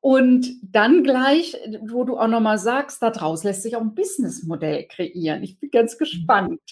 Und 0.00 0.46
dann 0.62 1.04
gleich, 1.04 1.58
wo 1.86 2.04
du 2.04 2.16
auch 2.16 2.28
nochmal 2.28 2.56
sagst, 2.56 3.02
daraus 3.02 3.44
lässt 3.44 3.64
sich 3.64 3.76
auch 3.76 3.82
ein 3.82 3.94
Businessmodell 3.94 4.86
kreieren. 4.86 5.42
Ich 5.42 5.60
bin 5.60 5.70
ganz 5.70 5.98
gespannt. 5.98 6.62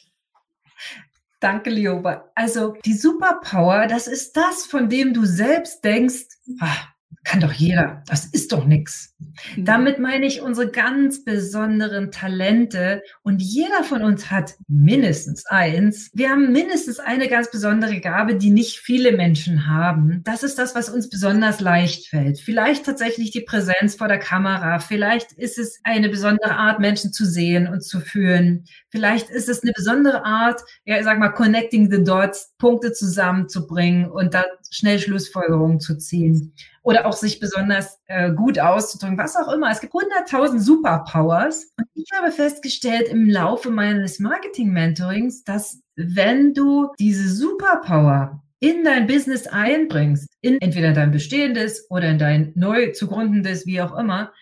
Danke, 1.42 1.70
Lioba. 1.70 2.30
Also 2.36 2.76
die 2.84 2.94
Superpower, 2.94 3.88
das 3.88 4.06
ist 4.06 4.36
das, 4.36 4.64
von 4.64 4.88
dem 4.88 5.12
du 5.12 5.24
selbst 5.24 5.84
denkst, 5.84 6.28
ah, 6.60 6.91
kann 7.24 7.40
doch 7.40 7.52
jeder, 7.52 8.02
das 8.08 8.26
ist 8.26 8.52
doch 8.52 8.64
nichts. 8.64 9.14
Mhm. 9.56 9.64
Damit 9.64 9.98
meine 10.00 10.26
ich 10.26 10.42
unsere 10.42 10.70
ganz 10.70 11.24
besonderen 11.24 12.10
Talente 12.10 13.02
und 13.22 13.40
jeder 13.40 13.84
von 13.84 14.02
uns 14.02 14.30
hat 14.30 14.54
mindestens 14.66 15.46
eins. 15.46 16.10
Wir 16.14 16.30
haben 16.30 16.50
mindestens 16.50 16.98
eine 16.98 17.28
ganz 17.28 17.50
besondere 17.50 18.00
Gabe, 18.00 18.34
die 18.34 18.50
nicht 18.50 18.80
viele 18.80 19.12
Menschen 19.12 19.68
haben. 19.68 20.22
Das 20.24 20.42
ist 20.42 20.58
das, 20.58 20.74
was 20.74 20.88
uns 20.88 21.08
besonders 21.08 21.60
leicht 21.60 22.08
fällt. 22.08 22.40
Vielleicht 22.40 22.86
tatsächlich 22.86 23.30
die 23.30 23.42
Präsenz 23.42 23.94
vor 23.94 24.08
der 24.08 24.18
Kamera, 24.18 24.80
vielleicht 24.80 25.32
ist 25.32 25.58
es 25.58 25.78
eine 25.84 26.08
besondere 26.08 26.56
Art, 26.56 26.80
Menschen 26.80 27.12
zu 27.12 27.24
sehen 27.24 27.68
und 27.68 27.82
zu 27.82 28.00
fühlen. 28.00 28.64
Vielleicht 28.90 29.30
ist 29.30 29.48
es 29.48 29.62
eine 29.62 29.72
besondere 29.72 30.24
Art, 30.24 30.60
ja, 30.84 30.98
ich 30.98 31.04
sag 31.04 31.20
mal, 31.20 31.30
connecting 31.30 31.90
the 31.90 32.02
dots, 32.02 32.52
Punkte 32.58 32.92
zusammenzubringen 32.92 34.10
und 34.10 34.34
da 34.34 34.44
schnell 34.70 34.98
Schlussfolgerungen 34.98 35.78
zu 35.78 35.96
ziehen 35.96 36.52
oder 36.82 37.06
auch 37.06 37.12
sich 37.12 37.38
besonders 37.38 38.00
äh, 38.06 38.32
gut 38.32 38.58
auszudrücken, 38.58 39.18
was 39.18 39.36
auch 39.36 39.52
immer. 39.52 39.70
Es 39.70 39.80
gibt 39.80 39.94
100.000 39.94 40.58
Superpowers. 40.58 41.72
Und 41.76 41.86
ich 41.94 42.08
habe 42.14 42.32
festgestellt 42.32 43.08
im 43.08 43.28
Laufe 43.28 43.70
meines 43.70 44.18
Marketing-Mentorings, 44.18 45.44
dass 45.44 45.80
wenn 45.96 46.54
du 46.54 46.90
diese 46.98 47.28
Superpower 47.28 48.42
in 48.58 48.84
dein 48.84 49.06
Business 49.06 49.46
einbringst, 49.46 50.28
in 50.40 50.60
entweder 50.60 50.92
dein 50.92 51.10
bestehendes 51.10 51.88
oder 51.90 52.08
in 52.08 52.18
dein 52.18 52.52
neu 52.54 52.92
zugrundendes, 52.92 53.66
wie 53.66 53.80
auch 53.80 53.96
immer, 53.96 54.32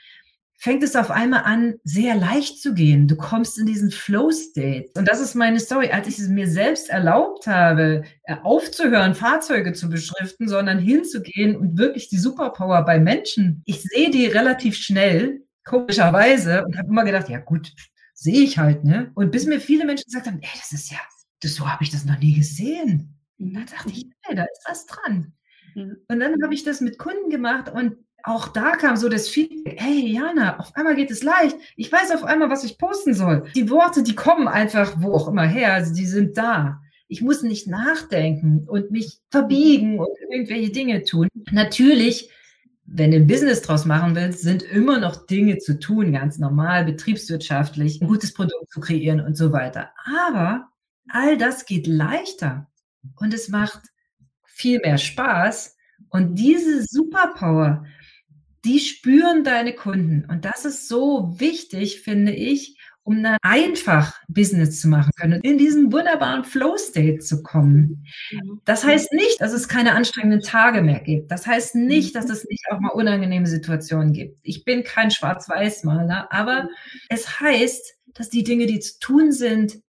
fängt 0.60 0.82
es 0.82 0.94
auf 0.94 1.10
einmal 1.10 1.44
an, 1.44 1.76
sehr 1.84 2.14
leicht 2.14 2.60
zu 2.60 2.74
gehen. 2.74 3.08
Du 3.08 3.16
kommst 3.16 3.58
in 3.58 3.64
diesen 3.64 3.90
Flow-State. 3.90 4.90
Und 4.94 5.08
das 5.08 5.18
ist 5.18 5.34
meine 5.34 5.58
Story. 5.58 5.88
Als 5.90 6.06
ich 6.06 6.18
es 6.18 6.28
mir 6.28 6.48
selbst 6.48 6.90
erlaubt 6.90 7.46
habe, 7.46 8.04
äh, 8.24 8.36
aufzuhören, 8.42 9.14
Fahrzeuge 9.14 9.72
zu 9.72 9.88
beschriften, 9.88 10.48
sondern 10.48 10.78
hinzugehen 10.78 11.56
und 11.56 11.78
wirklich 11.78 12.10
die 12.10 12.18
Superpower 12.18 12.84
bei 12.84 13.00
Menschen. 13.00 13.62
Ich 13.64 13.82
sehe 13.82 14.10
die 14.10 14.26
relativ 14.26 14.76
schnell, 14.76 15.42
komischerweise, 15.64 16.62
und 16.66 16.76
habe 16.76 16.88
immer 16.88 17.04
gedacht, 17.04 17.30
ja 17.30 17.38
gut, 17.38 17.72
sehe 18.12 18.42
ich 18.42 18.58
halt, 18.58 18.84
ne? 18.84 19.12
Und 19.14 19.32
bis 19.32 19.46
mir 19.46 19.60
viele 19.60 19.86
Menschen 19.86 20.04
gesagt 20.04 20.26
haben, 20.26 20.40
ey, 20.42 20.58
das 20.58 20.72
ist 20.72 20.92
ja, 20.92 20.98
das, 21.40 21.54
so 21.54 21.66
habe 21.66 21.84
ich 21.84 21.90
das 21.90 22.04
noch 22.04 22.18
nie 22.18 22.34
gesehen. 22.34 23.18
Und 23.38 23.54
da 23.54 23.60
dachte 23.60 23.92
ich, 23.92 24.04
ey, 24.28 24.36
da 24.36 24.42
ist 24.42 24.64
was 24.68 24.84
dran. 24.84 25.32
Und 25.74 26.20
dann 26.20 26.42
habe 26.42 26.52
ich 26.52 26.64
das 26.64 26.80
mit 26.82 26.98
Kunden 26.98 27.30
gemacht 27.30 27.70
und 27.70 27.96
auch 28.24 28.48
da 28.48 28.72
kam 28.72 28.96
so 28.96 29.08
das 29.08 29.28
Feedback, 29.28 29.80
hey 29.80 30.12
Jana, 30.12 30.58
auf 30.58 30.74
einmal 30.76 30.96
geht 30.96 31.10
es 31.10 31.22
leicht. 31.22 31.56
Ich 31.76 31.90
weiß 31.90 32.10
auf 32.12 32.24
einmal, 32.24 32.50
was 32.50 32.64
ich 32.64 32.78
posten 32.78 33.14
soll. 33.14 33.44
Die 33.54 33.70
Worte, 33.70 34.02
die 34.02 34.14
kommen 34.14 34.48
einfach 34.48 34.96
wo 34.98 35.12
auch 35.12 35.28
immer 35.28 35.46
her, 35.46 35.74
also 35.74 35.94
die 35.94 36.06
sind 36.06 36.36
da. 36.36 36.80
Ich 37.08 37.22
muss 37.22 37.42
nicht 37.42 37.66
nachdenken 37.66 38.68
und 38.68 38.90
mich 38.90 39.20
verbiegen 39.30 39.98
und 39.98 40.08
irgendwelche 40.30 40.70
Dinge 40.70 41.02
tun. 41.02 41.28
Natürlich, 41.50 42.30
wenn 42.86 43.10
du 43.10 43.16
ein 43.16 43.26
Business 43.26 43.62
draus 43.62 43.84
machen 43.84 44.14
willst, 44.14 44.42
sind 44.42 44.62
immer 44.62 44.98
noch 44.98 45.26
Dinge 45.26 45.58
zu 45.58 45.78
tun, 45.78 46.12
ganz 46.12 46.38
normal, 46.38 46.84
betriebswirtschaftlich, 46.84 48.00
ein 48.00 48.08
gutes 48.08 48.32
Produkt 48.32 48.70
zu 48.70 48.80
kreieren 48.80 49.20
und 49.20 49.36
so 49.36 49.52
weiter. 49.52 49.90
Aber 50.04 50.68
all 51.08 51.36
das 51.36 51.66
geht 51.66 51.86
leichter 51.86 52.68
und 53.16 53.34
es 53.34 53.48
macht 53.48 53.80
viel 54.44 54.80
mehr 54.80 54.98
Spaß. 54.98 55.76
Und 56.10 56.34
diese 56.36 56.84
Superpower, 56.84 57.84
die 58.64 58.78
spüren 58.78 59.44
deine 59.44 59.74
Kunden. 59.74 60.26
Und 60.28 60.44
das 60.44 60.64
ist 60.64 60.88
so 60.88 61.34
wichtig, 61.38 62.02
finde 62.02 62.32
ich, 62.32 62.76
um 63.02 63.22
dann 63.22 63.38
einfach 63.42 64.20
Business 64.28 64.80
zu 64.80 64.88
machen 64.88 65.10
können 65.18 65.34
und 65.34 65.44
in 65.44 65.58
diesen 65.58 65.90
wunderbaren 65.90 66.44
Flow-State 66.44 67.20
zu 67.20 67.42
kommen. 67.42 68.04
Mhm. 68.30 68.60
Das 68.64 68.84
heißt 68.84 69.12
nicht, 69.12 69.40
dass 69.40 69.52
es 69.52 69.68
keine 69.68 69.94
anstrengenden 69.94 70.42
Tage 70.42 70.82
mehr 70.82 71.00
gibt. 71.00 71.30
Das 71.30 71.46
heißt 71.46 71.74
nicht, 71.74 72.14
dass 72.14 72.28
es 72.28 72.44
nicht 72.44 72.64
auch 72.70 72.78
mal 72.78 72.90
unangenehme 72.90 73.46
Situationen 73.46 74.12
gibt. 74.12 74.38
Ich 74.42 74.64
bin 74.64 74.84
kein 74.84 75.10
Schwarz-Weiß-Maler, 75.10 76.30
aber 76.30 76.68
es 77.08 77.40
heißt, 77.40 77.96
dass 78.14 78.28
die 78.28 78.44
Dinge, 78.44 78.66
die 78.66 78.80
zu 78.80 78.98
tun 79.00 79.32
sind, 79.32 79.80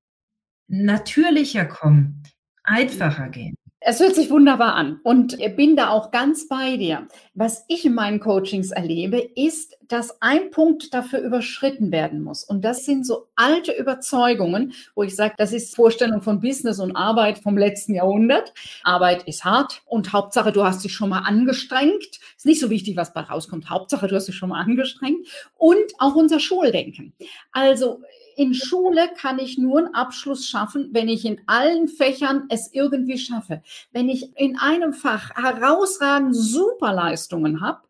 natürlicher 0.68 1.66
kommen, 1.66 2.24
einfacher 2.64 3.30
gehen. 3.30 3.56
Es 3.84 4.00
hört 4.00 4.14
sich 4.14 4.30
wunderbar 4.30 4.76
an 4.76 5.00
und 5.04 5.38
bin 5.56 5.76
da 5.76 5.90
auch 5.90 6.12
ganz 6.12 6.48
bei 6.48 6.78
dir. 6.78 7.08
Was 7.34 7.66
ich 7.68 7.84
in 7.84 7.96
meinen 7.96 8.20
Coachings 8.20 8.70
erlebe, 8.70 9.18
ist, 9.18 9.76
dass 9.92 10.22
ein 10.22 10.52
Punkt 10.52 10.94
dafür 10.94 11.20
überschritten 11.20 11.92
werden 11.92 12.24
muss. 12.24 12.46
Und 12.46 12.64
das 12.64 12.86
sind 12.86 13.06
so 13.06 13.28
alte 13.36 13.74
Überzeugungen, 13.74 14.74
wo 14.96 15.04
ich 15.04 15.16
sage, 15.16 15.34
das 15.38 15.52
ist 15.52 15.76
Vorstellung 15.76 16.22
von 16.22 16.40
Business 16.40 16.80
und 16.80 16.96
Arbeit 16.96 17.40
vom 17.40 17.58
letzten 17.58 17.96
Jahrhundert. 17.96 18.54
Arbeit 18.84 19.28
ist 19.28 19.44
hart 19.44 19.82
und 19.86 20.14
Hauptsache, 20.14 20.54
du 20.54 20.64
hast 20.64 20.84
dich 20.86 20.94
schon 20.94 21.10
mal 21.10 21.20
angestrengt. 21.20 22.20
Ist 22.38 22.46
nicht 22.46 22.62
so 22.62 22.70
wichtig, 22.70 22.96
was 22.96 23.14
bei 23.14 23.22
rauskommt. 23.22 23.70
Hauptsache, 23.70 24.08
du 24.08 24.16
hast 24.16 24.28
dich 24.30 24.36
schon 24.36 24.50
mal 24.50 24.62
angestrengt. 24.62 25.28
Und 25.58 25.92
auch 26.00 26.16
unser 26.16 26.40
Schuldenken. 26.40 27.14
Also 27.52 28.02
in 28.38 28.54
Schule 28.54 29.10
kann 29.18 29.40
ich 29.40 29.58
nur 29.58 29.80
einen 29.80 29.94
Abschluss 29.94 30.48
schaffen, 30.48 30.90
wenn 30.94 31.10
ich 31.10 31.26
in 31.26 31.42
allen 31.48 31.90
Fächern 31.90 32.46
es 32.50 32.74
irgendwie 32.74 33.18
schaffe. 33.18 33.62
Wenn 33.92 34.08
ich 34.08 34.38
in 34.38 34.58
einem 34.58 34.94
Fach 34.94 35.32
herausragend 35.36 36.34
Superleistungen 36.34 37.60
habe 37.60 37.82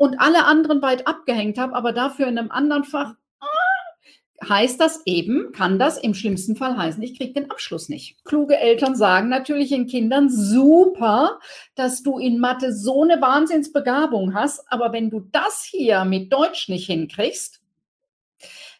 und 0.00 0.18
alle 0.18 0.46
anderen 0.46 0.80
weit 0.80 1.06
abgehängt 1.06 1.58
habe, 1.58 1.74
aber 1.74 1.92
dafür 1.92 2.26
in 2.26 2.38
einem 2.38 2.50
anderen 2.50 2.84
Fach 2.84 3.16
ah, 3.38 4.48
heißt 4.48 4.80
das 4.80 5.02
eben, 5.04 5.52
kann 5.52 5.78
das 5.78 5.98
im 5.98 6.14
schlimmsten 6.14 6.56
Fall 6.56 6.78
heißen, 6.78 7.02
ich 7.02 7.18
kriege 7.18 7.34
den 7.34 7.50
Abschluss 7.50 7.90
nicht. 7.90 8.16
Kluge 8.24 8.56
Eltern 8.56 8.96
sagen 8.96 9.28
natürlich 9.28 9.68
den 9.68 9.86
Kindern, 9.86 10.30
super, 10.30 11.38
dass 11.74 12.02
du 12.02 12.18
in 12.18 12.38
Mathe 12.38 12.72
so 12.72 13.02
eine 13.02 13.20
Wahnsinnsbegabung 13.20 14.32
hast, 14.32 14.64
aber 14.72 14.94
wenn 14.94 15.10
du 15.10 15.20
das 15.32 15.64
hier 15.70 16.06
mit 16.06 16.32
Deutsch 16.32 16.70
nicht 16.70 16.86
hinkriegst, 16.86 17.60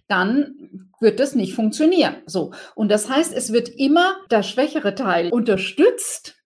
dann 0.08 0.88
wird 1.00 1.20
das 1.20 1.34
nicht 1.34 1.52
funktionieren. 1.52 2.16
So. 2.24 2.52
Und 2.74 2.90
das 2.90 3.10
heißt, 3.10 3.34
es 3.34 3.52
wird 3.52 3.68
immer 3.68 4.16
der 4.30 4.42
schwächere 4.42 4.94
Teil 4.94 5.28
unterstützt 5.28 6.39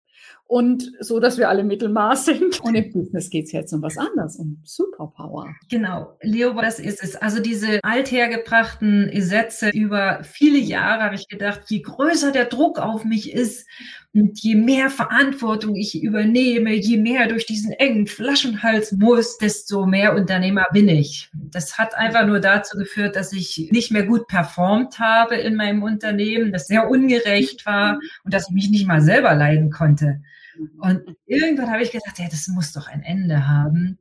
und 0.46 0.92
so, 1.00 1.20
dass 1.20 1.38
wir 1.38 1.48
alle 1.48 1.64
Mittelmaß 1.64 2.26
sind. 2.26 2.60
Und 2.60 2.74
im 2.74 2.92
Business 2.92 3.30
geht 3.30 3.46
es 3.46 3.52
jetzt 3.52 3.72
um 3.72 3.82
was 3.82 3.96
anderes, 3.96 4.36
um 4.36 4.60
Superpower. 4.64 5.54
Genau, 5.70 6.16
Leo, 6.22 6.52
das 6.52 6.78
ist 6.78 7.02
es. 7.02 7.16
Also 7.16 7.40
diese 7.40 7.80
althergebrachten 7.82 9.10
Sätze 9.22 9.70
über 9.70 10.22
viele 10.22 10.58
Jahre 10.58 11.04
habe 11.04 11.14
ich 11.14 11.28
gedacht, 11.28 11.62
je 11.68 11.80
größer 11.80 12.30
der 12.30 12.44
Druck 12.44 12.78
auf 12.78 13.04
mich 13.04 13.32
ist 13.32 13.66
und 14.14 14.40
je 14.40 14.54
mehr 14.54 14.90
Verantwortung 14.90 15.74
ich 15.74 16.00
übernehme, 16.00 16.72
je 16.72 16.98
mehr 16.98 17.26
durch 17.26 17.46
diesen 17.46 17.72
engen 17.72 18.06
Flaschenhals 18.06 18.92
muss, 18.92 19.38
desto 19.38 19.86
mehr 19.86 20.14
Unternehmer 20.14 20.66
bin 20.72 20.88
ich. 20.88 21.30
Das 21.32 21.78
hat 21.78 21.96
einfach 21.96 22.24
nur 22.24 22.38
dazu 22.38 22.78
geführt, 22.78 23.16
dass 23.16 23.32
ich 23.32 23.70
nicht 23.72 23.90
mehr 23.90 24.04
gut 24.04 24.28
performt 24.28 25.00
habe 25.00 25.34
in 25.34 25.56
meinem 25.56 25.82
Unternehmen, 25.82 26.52
das 26.52 26.68
sehr 26.68 26.88
ungerecht 26.88 27.66
war 27.66 27.98
und 28.22 28.32
dass 28.32 28.48
ich 28.48 28.54
mich 28.54 28.70
nicht 28.70 28.86
mal 28.86 29.00
selber 29.00 29.34
leiden 29.34 29.70
konnte. 29.70 30.20
Und 30.78 31.16
irgendwann 31.26 31.72
habe 31.72 31.82
ich 31.82 31.90
gedacht, 31.90 32.18
ja, 32.18 32.26
das 32.30 32.46
muss 32.46 32.72
doch 32.72 32.86
ein 32.86 33.02
Ende 33.02 33.48
haben. 33.48 33.98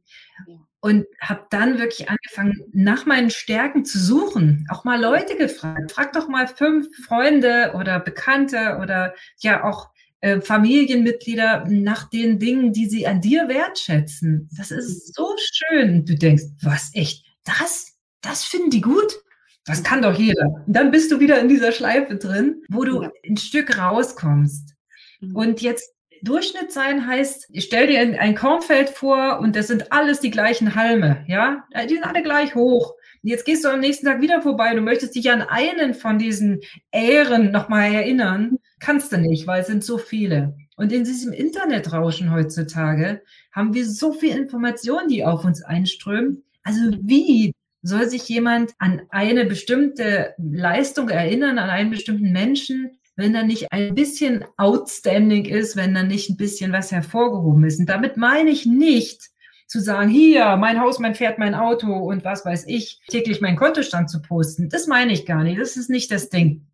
Und 0.79 1.05
habe 1.21 1.47
dann 1.49 1.79
wirklich 1.79 2.09
angefangen, 2.09 2.61
nach 2.73 3.05
meinen 3.05 3.29
Stärken 3.29 3.85
zu 3.85 3.97
suchen. 3.97 4.67
Auch 4.69 4.83
mal 4.83 5.01
Leute 5.01 5.37
gefragt. 5.37 5.93
Frag 5.93 6.11
doch 6.11 6.27
mal 6.27 6.45
fünf 6.45 6.87
Freunde 7.05 7.73
oder 7.75 8.01
Bekannte 8.01 8.79
oder 8.81 9.15
ja 9.39 9.63
auch 9.63 9.92
äh, 10.23 10.39
Familienmitglieder 10.39 11.65
nach 11.67 12.09
den 12.09 12.39
Dingen, 12.39 12.71
die 12.71 12.87
sie 12.87 13.05
an 13.05 13.19
dir 13.19 13.49
wertschätzen. 13.49 14.47
Das 14.57 14.71
ist 14.71 15.13
so 15.13 15.35
schön. 15.37 16.05
Du 16.05 16.15
denkst, 16.15 16.43
was 16.61 16.91
echt? 16.93 17.25
Das? 17.43 17.97
Das 18.21 18.45
finden 18.45 18.69
die 18.69 18.79
gut? 18.79 19.19
Das 19.65 19.83
kann 19.83 20.01
doch 20.01 20.17
jeder. 20.17 20.63
Und 20.65 20.73
dann 20.73 20.91
bist 20.91 21.11
du 21.11 21.19
wieder 21.19 21.41
in 21.41 21.49
dieser 21.49 21.73
Schleife 21.73 22.15
drin, 22.15 22.61
wo 22.69 22.85
du 22.85 23.01
ein 23.27 23.35
Stück 23.35 23.77
rauskommst. 23.77 24.75
Mhm. 25.19 25.35
Und 25.35 25.61
jetzt 25.61 25.93
Durchschnitt 26.21 26.71
sein 26.71 27.05
heißt, 27.05 27.49
ich 27.51 27.65
stell 27.65 27.87
dir 27.87 27.99
ein 27.99 28.35
Kornfeld 28.35 28.91
vor 28.91 29.39
und 29.39 29.57
das 29.57 29.67
sind 29.67 29.91
alles 29.91 30.21
die 30.21 30.31
gleichen 30.31 30.73
Halme, 30.73 31.25
ja? 31.27 31.65
Die 31.83 31.95
sind 31.95 32.05
alle 32.05 32.23
gleich 32.23 32.55
hoch. 32.55 32.93
Jetzt 33.23 33.43
gehst 33.43 33.65
du 33.65 33.69
am 33.69 33.81
nächsten 33.81 34.05
Tag 34.05 34.21
wieder 34.21 34.41
vorbei, 34.41 34.73
du 34.73 34.79
möchtest 34.79 35.15
dich 35.15 35.29
an 35.29 35.41
einen 35.41 35.93
von 35.93 36.17
diesen 36.17 36.61
Ähren 36.91 37.51
nochmal 37.51 37.93
erinnern, 37.93 38.57
kannst 38.83 39.13
du 39.13 39.17
nicht, 39.17 39.47
weil 39.47 39.61
es 39.61 39.67
sind 39.67 39.83
so 39.83 39.97
viele. 39.97 40.55
Und 40.75 40.91
in 40.91 41.05
diesem 41.05 41.31
Internetrauschen 41.31 42.31
heutzutage 42.31 43.21
haben 43.53 43.73
wir 43.73 43.87
so 43.87 44.11
viel 44.11 44.35
Information, 44.35 45.07
die 45.07 45.23
auf 45.23 45.45
uns 45.45 45.63
einströmen. 45.63 46.43
Also 46.63 46.81
wie 47.01 47.53
soll 47.81 48.09
sich 48.09 48.27
jemand 48.27 48.73
an 48.79 49.01
eine 49.09 49.45
bestimmte 49.45 50.33
Leistung 50.37 51.09
erinnern, 51.09 51.59
an 51.59 51.69
einen 51.69 51.91
bestimmten 51.91 52.31
Menschen, 52.31 52.97
wenn 53.15 53.33
da 53.33 53.43
nicht 53.43 53.71
ein 53.71 53.95
bisschen 53.95 54.43
outstanding 54.57 55.45
ist, 55.45 55.75
wenn 55.75 55.93
da 55.93 56.03
nicht 56.03 56.29
ein 56.29 56.37
bisschen 56.37 56.71
was 56.73 56.91
hervorgehoben 56.91 57.63
ist. 57.63 57.79
Und 57.79 57.87
damit 57.87 58.17
meine 58.17 58.49
ich 58.49 58.65
nicht, 58.65 59.29
zu 59.67 59.79
sagen, 59.79 60.09
hier, 60.09 60.55
mein 60.57 60.79
Haus, 60.79 60.99
mein 60.99 61.15
Pferd, 61.15 61.39
mein 61.39 61.55
Auto 61.55 61.87
und 61.87 62.23
was 62.25 62.45
weiß 62.45 62.65
ich, 62.67 63.01
täglich 63.07 63.41
meinen 63.41 63.57
Kontostand 63.57 64.09
zu 64.09 64.21
posten. 64.21 64.69
Das 64.69 64.87
meine 64.87 65.13
ich 65.13 65.25
gar 65.25 65.43
nicht. 65.43 65.59
Das 65.59 65.77
ist 65.77 65.89
nicht 65.89 66.11
das 66.11 66.29
Ding. 66.29 66.67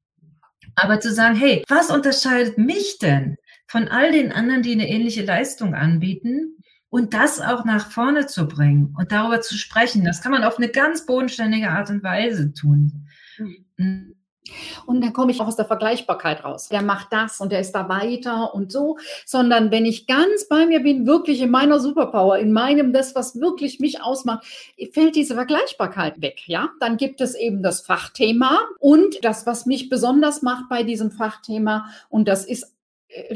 Aber 0.81 0.99
zu 0.99 1.13
sagen, 1.13 1.35
hey, 1.35 1.63
was 1.67 1.89
unterscheidet 1.89 2.57
mich 2.57 2.99
denn 2.99 3.37
von 3.67 3.87
all 3.87 4.11
den 4.11 4.31
anderen, 4.31 4.63
die 4.63 4.73
eine 4.73 4.89
ähnliche 4.89 5.23
Leistung 5.23 5.73
anbieten? 5.73 6.55
Und 6.91 7.13
das 7.13 7.39
auch 7.39 7.65
nach 7.65 7.91
vorne 7.91 8.25
zu 8.25 8.47
bringen 8.47 8.95
und 8.97 9.11
darüber 9.11 9.41
zu 9.41 9.55
sprechen, 9.55 10.03
das 10.03 10.21
kann 10.23 10.31
man 10.31 10.43
auf 10.43 10.57
eine 10.57 10.69
ganz 10.69 11.05
bodenständige 11.05 11.69
Art 11.69 11.91
und 11.91 12.01
Weise 12.01 12.51
tun. 12.51 13.07
Mhm. 13.77 14.15
Und 14.85 15.01
dann 15.01 15.13
komme 15.13 15.31
ich 15.31 15.41
auch 15.41 15.47
aus 15.47 15.55
der 15.55 15.65
Vergleichbarkeit 15.65 16.43
raus. 16.43 16.69
Der 16.69 16.81
macht 16.81 17.07
das 17.11 17.39
und 17.39 17.51
der 17.51 17.59
ist 17.59 17.73
da 17.73 17.89
weiter 17.89 18.53
und 18.53 18.71
so, 18.71 18.97
sondern 19.25 19.71
wenn 19.71 19.85
ich 19.85 20.07
ganz 20.07 20.47
bei 20.47 20.65
mir 20.65 20.81
bin, 20.81 21.05
wirklich 21.05 21.41
in 21.41 21.51
meiner 21.51 21.79
Superpower, 21.79 22.37
in 22.37 22.51
meinem, 22.51 22.93
das, 22.93 23.15
was 23.15 23.39
wirklich 23.39 23.79
mich 23.79 24.01
ausmacht, 24.01 24.45
fällt 24.93 25.15
diese 25.15 25.35
Vergleichbarkeit 25.35 26.21
weg, 26.21 26.41
ja? 26.47 26.69
Dann 26.79 26.97
gibt 26.97 27.21
es 27.21 27.35
eben 27.35 27.63
das 27.63 27.81
Fachthema 27.81 28.59
und 28.79 29.23
das, 29.23 29.45
was 29.45 29.65
mich 29.65 29.89
besonders 29.89 30.41
macht 30.41 30.69
bei 30.69 30.83
diesem 30.83 31.11
Fachthema 31.11 31.89
und 32.09 32.27
das 32.27 32.45
ist 32.45 32.73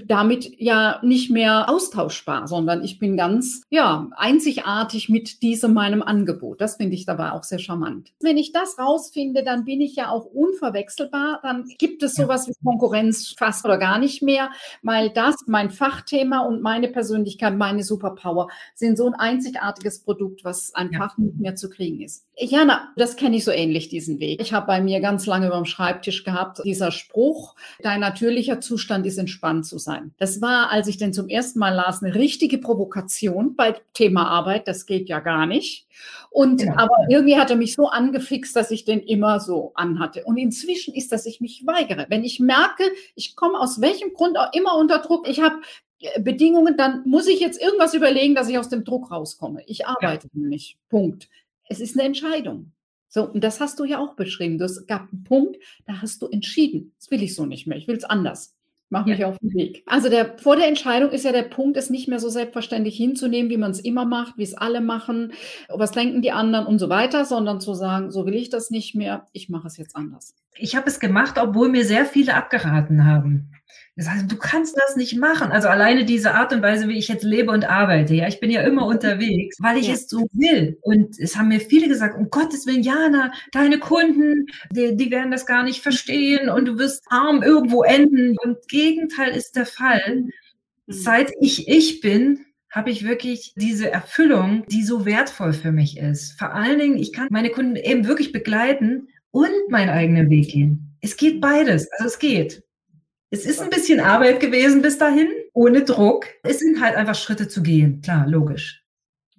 damit 0.06 0.60
ja 0.60 1.00
nicht 1.02 1.32
mehr 1.32 1.70
austauschbar, 1.70 2.48
sondern 2.48 2.84
ich 2.84 3.00
bin 3.00 3.18
ganz, 3.18 3.64
ja, 3.70 4.08
einzigartig 4.16 5.10
mit 5.10 5.42
diesem 5.42 5.74
meinem 5.74 6.04
Angebot. 6.04 6.62
Das 6.62 6.76
finde 6.76 6.96
ich 6.96 7.06
dabei 7.06 7.32
auch 7.32 7.44
sehr 7.44 7.58
charmant. 7.58 8.12
Wenn 8.22 8.38
ich 8.38 8.52
das 8.52 8.78
rausfinde, 8.78 9.44
dann 9.44 9.66
bin 9.66 9.82
ich 9.82 9.96
ja 9.96 10.10
auch 10.10 10.26
unverwechselbar. 10.26 11.40
Dann 11.42 11.66
gibt 11.80 12.04
es 12.04 12.14
sowas 12.14 12.48
wie 12.48 12.54
Konkurrenz 12.64 13.34
fast 13.38 13.66
oder 13.66 13.78
gar 13.78 13.98
nicht 13.98 14.22
mehr, 14.22 14.52
weil 14.84 15.10
das, 15.10 15.36
mein 15.48 15.72
Fachthema 15.72 16.42
und 16.42 16.62
meine 16.62 16.90
Persönlichkeit, 16.90 17.58
meine 17.58 17.84
Superpower 17.84 18.50
sind 18.76 18.98
so 18.98 19.08
ein 19.08 19.16
einzigartiges 19.16 20.04
Produkt, 20.04 20.44
was 20.44 20.74
einfach 20.76 21.18
nicht 21.18 21.40
mehr 21.40 21.56
zu 21.56 21.70
kriegen 21.70 22.02
ist. 22.02 22.28
Jana, 22.38 22.90
das 22.96 23.16
kenne 23.16 23.38
ich 23.38 23.44
so 23.44 23.52
ähnlich, 23.52 23.90
diesen 23.90 24.20
Weg. 24.20 24.42
Ich 24.42 24.54
habe 24.54 24.68
bei 24.68 24.82
mir 24.82 25.02
ganz 25.02 25.26
lange 25.26 25.48
über 25.48 25.56
dem 25.56 25.66
Schreibtisch 25.66 26.24
gehabt, 26.24 26.62
dieser 26.64 26.92
Spruch, 26.92 27.56
dein 27.82 28.00
natürlicher 28.00 28.60
Zustand 28.60 29.06
ist 29.06 29.18
entspannt 29.18 29.63
zu 29.64 29.78
sein. 29.78 30.14
Das 30.18 30.42
war, 30.42 30.72
als 30.72 30.88
ich 30.88 30.98
den 30.98 31.14
zum 31.14 31.30
ersten 31.30 31.60
Mal 31.60 31.74
las, 31.74 32.04
eine 32.04 32.16
richtige 32.16 32.58
Provokation 32.58 33.56
bei 33.56 33.76
Thema 33.94 34.28
Arbeit. 34.28 34.68
Das 34.68 34.86
geht 34.86 35.10
ja 35.10 35.20
gar 35.20 35.46
nicht. 35.46 35.88
Und 36.30 36.64
ja. 36.64 36.78
aber 36.78 36.96
irgendwie 37.10 37.38
hat 37.38 37.50
er 37.50 37.56
mich 37.56 37.76
so 37.76 37.88
angefixt, 37.88 38.56
dass 38.56 38.72
ich 38.72 38.86
den 38.86 39.00
immer 39.00 39.40
so 39.40 39.72
anhatte. 39.76 40.24
Und 40.26 40.38
inzwischen 40.38 40.94
ist, 40.94 41.12
dass 41.12 41.26
ich 41.26 41.42
mich 41.42 41.64
weigere. 41.66 42.08
Wenn 42.10 42.24
ich 42.24 42.40
merke, 42.40 42.84
ich 43.16 43.36
komme 43.36 43.60
aus 43.60 43.82
welchem 43.82 44.14
Grund 44.14 44.38
auch 44.38 44.52
immer 44.54 44.76
unter 44.78 45.00
Druck, 45.00 45.28
ich 45.28 45.42
habe 45.42 45.56
äh, 46.00 46.22
Bedingungen, 46.22 46.78
dann 46.78 47.04
muss 47.06 47.28
ich 47.28 47.40
jetzt 47.40 47.62
irgendwas 47.62 47.94
überlegen, 47.94 48.36
dass 48.36 48.50
ich 48.50 48.58
aus 48.58 48.70
dem 48.70 48.84
Druck 48.84 49.12
rauskomme. 49.12 49.64
Ich 49.68 49.88
arbeite 49.88 50.28
ja. 50.34 50.48
nicht. 50.48 50.78
Punkt. 50.90 51.30
Es 51.70 51.80
ist 51.80 51.98
eine 51.98 52.08
Entscheidung. 52.08 52.72
So, 53.14 53.30
und 53.30 53.44
das 53.44 53.60
hast 53.60 53.80
du 53.80 53.86
ja 53.86 54.00
auch 54.00 54.16
beschrieben. 54.16 54.60
Es 54.60 54.88
gab 54.88 55.08
einen 55.12 55.24
Punkt, 55.24 55.58
da 55.86 56.02
hast 56.02 56.24
du 56.24 56.28
entschieden. 56.28 56.94
Das 56.98 57.12
will 57.12 57.22
ich 57.22 57.36
so 57.36 57.46
nicht 57.46 57.68
mehr. 57.68 57.78
Ich 57.78 57.88
will 57.88 57.96
es 57.96 58.06
anders. 58.06 58.56
Mach 58.90 59.06
mich 59.06 59.20
ja. 59.20 59.28
auf 59.28 59.38
den 59.40 59.54
Weg. 59.54 59.84
Also 59.88 60.10
der, 60.10 60.38
vor 60.38 60.56
der 60.56 60.68
Entscheidung 60.68 61.10
ist 61.10 61.26
ja 61.26 61.32
der 61.32 61.44
Punkt, 61.44 61.78
es 61.78 61.90
nicht 61.90 62.08
mehr 62.08 62.20
so 62.20 62.30
selbstverständlich 62.30 62.96
hinzunehmen, 62.96 63.50
wie 63.50 63.58
man 63.58 63.72
es 63.72 63.80
immer 63.80 64.06
macht, 64.06 64.38
wie 64.38 64.44
es 64.44 64.54
alle 64.54 64.82
machen, 64.82 65.34
was 65.68 65.92
denken 65.92 66.22
die 66.22 66.32
anderen 66.32 66.68
und 66.68 66.78
so 66.78 66.90
weiter, 66.90 67.26
sondern 67.26 67.60
zu 67.60 67.74
sagen, 67.74 68.12
so 68.12 68.26
will 68.26 68.36
ich 68.36 68.50
das 68.50 68.70
nicht 68.70 68.94
mehr, 68.94 69.28
ich 69.32 69.50
mache 69.50 69.68
es 69.68 69.78
jetzt 69.78 69.96
anders. 69.96 70.36
Ich 70.56 70.76
habe 70.76 70.88
es 70.88 71.00
gemacht, 71.00 71.40
obwohl 71.42 71.70
mir 71.70 71.86
sehr 71.86 72.06
viele 72.06 72.36
abgeraten 72.36 73.06
haben. 73.06 73.52
Das 73.96 74.10
heißt, 74.10 74.32
du 74.32 74.38
kannst 74.38 74.76
das 74.76 74.96
nicht 74.96 75.18
machen. 75.18 75.52
Also 75.52 75.68
alleine 75.68 76.04
diese 76.04 76.34
Art 76.34 76.52
und 76.52 76.62
Weise, 76.62 76.88
wie 76.88 76.98
ich 76.98 77.08
jetzt 77.08 77.24
lebe 77.24 77.52
und 77.52 77.70
arbeite. 77.70 78.16
Ja, 78.16 78.28
ich 78.28 78.40
bin 78.40 78.50
ja 78.50 78.62
immer 78.62 78.88
unterwegs, 78.88 79.58
weil 79.60 79.78
ich 79.78 79.88
ja. 79.88 79.94
es 79.94 80.10
so 80.10 80.28
will. 80.34 80.78
Und 80.82 81.20
es 81.20 81.38
haben 81.38 81.50
mir 81.50 81.60
viele 81.60 81.88
gesagt, 81.88 82.18
um 82.18 82.30
Gottes 82.30 82.66
Willen, 82.66 82.82
Jana, 82.82 83.32
deine 83.52 83.80
Kunden, 83.80 84.48
die, 84.72 84.96
die 84.96 85.12
werden 85.12 85.32
das 85.32 85.46
gar 85.46 85.64
nicht 85.64 85.82
verstehen 85.82 86.50
und 86.50 86.66
du 86.66 86.80
wirst 86.80 87.04
arm 87.10 87.44
irgendwo 87.44 87.84
enden. 87.84 88.36
Und 88.44 88.68
Gegenteil 88.68 89.36
ist 89.36 89.56
der 89.56 89.68
Fall. 89.68 90.22
Mhm. 90.22 90.32
Seit 90.88 91.32
ich 91.40 91.68
ich 91.68 92.02
bin, 92.02 92.46
habe 92.74 92.90
ich 92.90 93.06
wirklich 93.06 93.54
diese 93.56 93.92
Erfüllung, 93.92 94.66
die 94.68 94.84
so 94.84 95.06
wertvoll 95.06 95.54
für 95.54 95.72
mich 95.72 95.98
ist. 95.98 96.40
Vor 96.40 96.56
allen 96.56 96.80
Dingen, 96.80 96.98
ich 96.98 97.14
kann 97.14 97.28
meine 97.30 97.52
Kunden 97.52 97.76
eben 97.76 98.08
wirklich 98.08 98.32
begleiten 98.32 99.10
und 99.30 99.70
meinen 99.70 99.90
eigenen 99.90 100.32
Weg 100.32 100.50
gehen. 100.50 100.98
Es 101.02 101.16
geht 101.16 101.40
beides. 101.40 101.92
Also 101.92 102.06
es 102.06 102.18
geht. 102.18 102.64
Es 103.34 103.48
ist 103.48 103.60
ein 103.64 103.72
bisschen 103.72 104.00
Arbeit 104.00 104.40
gewesen 104.40 104.84
bis 104.84 105.00
dahin, 105.00 105.28
ohne 105.54 105.84
Druck. 105.84 106.28
Es 106.44 106.60
sind 106.60 106.80
halt 106.80 106.96
einfach 106.96 107.16
Schritte 107.16 107.48
zu 107.48 107.64
gehen, 107.64 108.00
klar, 108.04 108.28
logisch. 108.28 108.86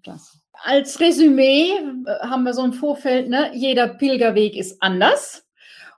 Das. 0.03 0.37
Als 0.65 0.99
Resümee 0.99 1.71
äh, 2.05 2.27
haben 2.27 2.43
wir 2.43 2.55
so 2.55 2.63
ein 2.63 2.73
Vorfeld, 2.73 3.29
ne? 3.29 3.53
jeder 3.55 3.87
Pilgerweg 3.87 4.57
ist 4.57 4.83
anders. 4.83 5.44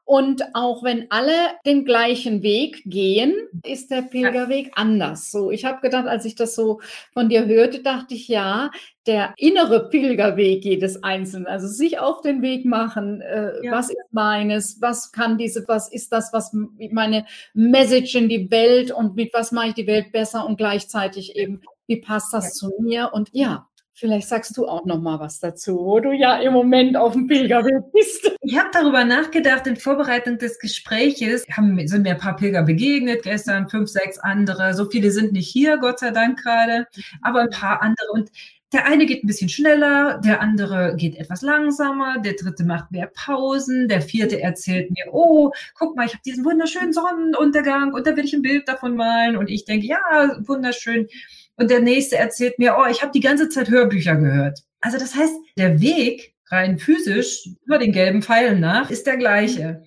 Und 0.09 0.45
auch 0.55 0.85
wenn 0.85 1.11
alle 1.11 1.33
den 1.67 1.85
gleichen 1.85 2.45
Weg 2.45 2.85
gehen, 2.87 3.35
ist 3.65 3.91
der 3.91 4.03
Pilgerweg 4.03 4.71
anders. 4.77 5.33
So, 5.33 5.51
ich 5.51 5.65
habe 5.65 5.81
gedacht, 5.81 6.07
als 6.07 6.25
ich 6.25 6.37
das 6.37 6.55
so 6.55 6.81
von 7.13 7.29
dir 7.29 7.47
hörte, 7.47 7.83
dachte 7.83 8.15
ich, 8.15 8.29
ja, 8.29 8.71
der 9.09 9.35
innere 9.37 9.89
Pilgerweg 9.89 10.65
jedes 10.65 11.03
Einzelnen, 11.03 11.49
also 11.49 11.67
sich 11.67 11.99
auf 11.99 12.21
den 12.21 12.41
Weg 12.41 12.65
machen, 12.65 13.21
äh, 13.21 13.65
ja. 13.65 13.73
was 13.73 13.91
ist 13.91 13.99
meines, 14.13 14.81
was 14.81 15.11
kann 15.11 15.39
diese, 15.39 15.67
was 15.67 15.91
ist 15.91 16.13
das, 16.13 16.33
was 16.33 16.57
meine 16.93 17.27
Message 17.53 18.15
in 18.15 18.29
die 18.29 18.49
Welt 18.53 18.93
und 18.93 19.17
mit 19.17 19.35
was 19.35 19.51
mache 19.51 19.69
ich 19.69 19.75
die 19.75 19.89
Welt 19.89 20.13
besser 20.13 20.47
und 20.47 20.57
gleichzeitig 20.57 21.35
eben, 21.35 21.63
wie 21.89 22.01
passt 22.01 22.33
das 22.33 22.45
ja. 22.45 22.51
zu 22.53 22.75
mir? 22.79 23.11
Und 23.13 23.31
ja, 23.33 23.67
Vielleicht 23.99 24.29
sagst 24.29 24.55
du 24.59 24.69
auch 24.69 24.85
noch 24.85 25.01
mal 25.01 25.21
was 25.21 25.41
dazu, 25.41 25.79
wo 25.79 26.01
du 26.01 26.13
ja 26.13 26.39
im 26.41 26.53
Moment 26.53 26.99
auf 26.99 27.15
dem 27.15 27.29
Pilgerweg 27.29 27.83
bist. 27.95 28.31
Ich 28.43 28.59
habe 28.59 28.69
darüber 28.71 29.05
nachgedacht 29.05 29.67
in 29.67 29.77
Vorbereitung 29.77 30.37
des 30.37 30.59
Gespräches. 30.59 31.47
Haben, 31.51 31.89
sind 31.89 32.03
mir 32.03 32.11
ein 32.11 32.19
paar 32.19 32.37
Pilger 32.37 32.63
begegnet 32.63 33.23
gestern, 33.23 33.71
fünf, 33.71 33.89
sechs 33.89 34.19
andere. 34.19 34.75
So 34.75 34.85
viele 34.85 35.11
sind 35.11 35.33
nicht 35.33 35.49
hier, 35.49 35.79
Gott 35.79 35.99
sei 35.99 36.11
Dank 36.11 36.43
gerade, 36.43 36.87
aber 37.23 37.41
ein 37.41 37.51
paar 37.51 37.81
andere. 37.81 38.11
Und 38.13 38.31
der 38.71 38.85
eine 38.85 39.07
geht 39.07 39.25
ein 39.25 39.29
bisschen 39.29 39.49
schneller, 39.49 40.21
der 40.23 40.43
andere 40.43 40.95
geht 40.97 41.17
etwas 41.17 41.41
langsamer, 41.41 42.19
der 42.19 42.35
dritte 42.35 42.65
macht 42.65 42.91
mehr 42.91 43.11
Pausen, 43.15 43.89
der 43.89 44.03
vierte 44.03 44.43
erzählt 44.43 44.91
mir, 44.91 45.07
oh, 45.13 45.53
guck 45.75 45.97
mal, 45.97 46.05
ich 46.05 46.13
habe 46.13 46.23
diesen 46.27 46.45
wunderschönen 46.45 46.93
Sonnenuntergang 46.93 47.95
und 47.95 48.07
da 48.07 48.15
will 48.15 48.27
ich 48.27 48.35
ein 48.35 48.43
Bild 48.43 48.69
davon 48.69 48.97
malen. 48.97 49.39
Und 49.39 49.49
ich 49.49 49.65
denke, 49.65 49.87
ja, 49.87 50.37
wunderschön 50.41 51.09
und 51.57 51.71
der 51.71 51.81
nächste 51.81 52.17
erzählt 52.17 52.59
mir, 52.59 52.77
oh, 52.79 52.87
ich 52.91 53.03
habe 53.03 53.13
die 53.13 53.21
ganze 53.21 53.49
Zeit 53.49 53.71
Hörbücher 53.71 54.17
gehört. 54.17 54.61
Also 54.81 54.99
das 54.99 55.15
heißt, 55.15 55.35
der 55.57 55.81
Weg 55.81 56.35
rein 56.51 56.79
physisch 56.79 57.49
über 57.65 57.79
den 57.79 57.93
gelben 57.93 58.23
Pfeilen 58.23 58.61
nach 58.61 58.91
ist 58.91 59.07
der 59.07 59.17
gleiche. 59.17 59.83